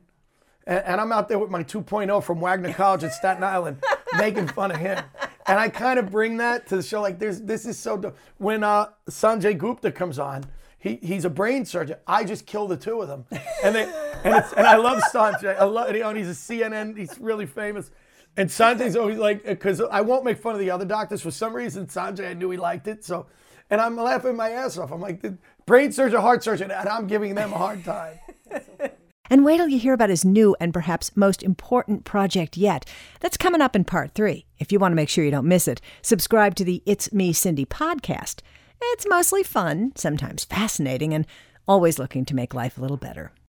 and, 0.66 0.84
and 0.84 1.00
I'm 1.00 1.12
out 1.12 1.28
there 1.28 1.38
with 1.38 1.50
my 1.50 1.64
2.0 1.64 2.22
from 2.22 2.40
Wagner 2.40 2.72
College 2.72 3.04
at 3.04 3.12
Staten 3.12 3.44
Island, 3.44 3.82
making 4.18 4.48
fun 4.48 4.70
of 4.70 4.78
him. 4.78 5.02
And 5.46 5.58
I 5.58 5.68
kind 5.68 5.98
of 5.98 6.10
bring 6.10 6.36
that 6.36 6.66
to 6.68 6.76
the 6.76 6.82
show. 6.82 7.00
Like, 7.00 7.18
there's 7.18 7.40
this 7.40 7.66
is 7.66 7.78
so. 7.78 7.96
dope. 7.96 8.16
When 8.38 8.62
uh, 8.62 8.86
Sanjay 9.08 9.56
Gupta 9.58 9.90
comes 9.90 10.18
on, 10.18 10.44
he, 10.78 10.98
he's 11.02 11.24
a 11.24 11.30
brain 11.30 11.64
surgeon. 11.64 11.96
I 12.06 12.24
just 12.24 12.46
kill 12.46 12.68
the 12.68 12.76
two 12.76 13.00
of 13.00 13.08
them, 13.08 13.26
and 13.64 13.74
they 13.74 13.84
and 14.24 14.34
it's, 14.36 14.52
and 14.52 14.66
I 14.66 14.76
love 14.76 15.02
Sanjay. 15.12 15.58
I 15.58 15.64
love 15.64 15.94
you 15.94 16.00
know, 16.00 16.10
and 16.10 16.18
he's 16.18 16.28
a 16.28 16.32
CNN. 16.32 16.96
He's 16.96 17.18
really 17.18 17.46
famous. 17.46 17.90
And 18.36 18.48
Sanjay's 18.48 18.96
always 18.96 19.18
like, 19.18 19.44
because 19.44 19.80
I 19.80 20.02
won't 20.02 20.24
make 20.24 20.38
fun 20.38 20.54
of 20.54 20.60
the 20.60 20.70
other 20.70 20.84
doctors. 20.84 21.20
For 21.20 21.30
some 21.30 21.52
reason, 21.52 21.86
Sanjay, 21.86 22.30
I 22.30 22.34
knew 22.34 22.50
he 22.50 22.56
liked 22.56 22.86
it. 22.86 23.04
So, 23.04 23.26
and 23.70 23.80
I'm 23.80 23.96
laughing 23.96 24.36
my 24.36 24.50
ass 24.50 24.76
off. 24.76 24.92
I'm 24.92 25.00
like, 25.00 25.24
brain 25.66 25.92
surgeon, 25.92 26.20
heart 26.20 26.42
surgeon, 26.44 26.70
and 26.70 26.88
I'm 26.88 27.06
giving 27.06 27.34
them 27.34 27.52
a 27.52 27.58
hard 27.58 27.84
time. 27.84 28.18
And 29.32 29.44
wait 29.44 29.58
till 29.58 29.68
you 29.68 29.78
hear 29.78 29.94
about 29.94 30.10
his 30.10 30.24
new 30.24 30.56
and 30.58 30.74
perhaps 30.74 31.16
most 31.16 31.44
important 31.44 32.04
project 32.04 32.56
yet. 32.56 32.84
That's 33.20 33.36
coming 33.36 33.60
up 33.60 33.76
in 33.76 33.84
part 33.84 34.12
three. 34.12 34.44
If 34.58 34.72
you 34.72 34.80
want 34.80 34.90
to 34.90 34.96
make 34.96 35.08
sure 35.08 35.24
you 35.24 35.30
don't 35.30 35.46
miss 35.46 35.68
it, 35.68 35.80
subscribe 36.02 36.56
to 36.56 36.64
the 36.64 36.82
It's 36.84 37.12
Me 37.12 37.32
Cindy 37.32 37.64
podcast. 37.64 38.40
It's 38.82 39.06
mostly 39.08 39.44
fun, 39.44 39.92
sometimes 39.94 40.44
fascinating, 40.44 41.14
and 41.14 41.28
always 41.68 41.96
looking 41.96 42.24
to 42.24 42.34
make 42.34 42.54
life 42.54 42.76
a 42.76 42.80
little 42.80 42.96
better. 42.96 43.30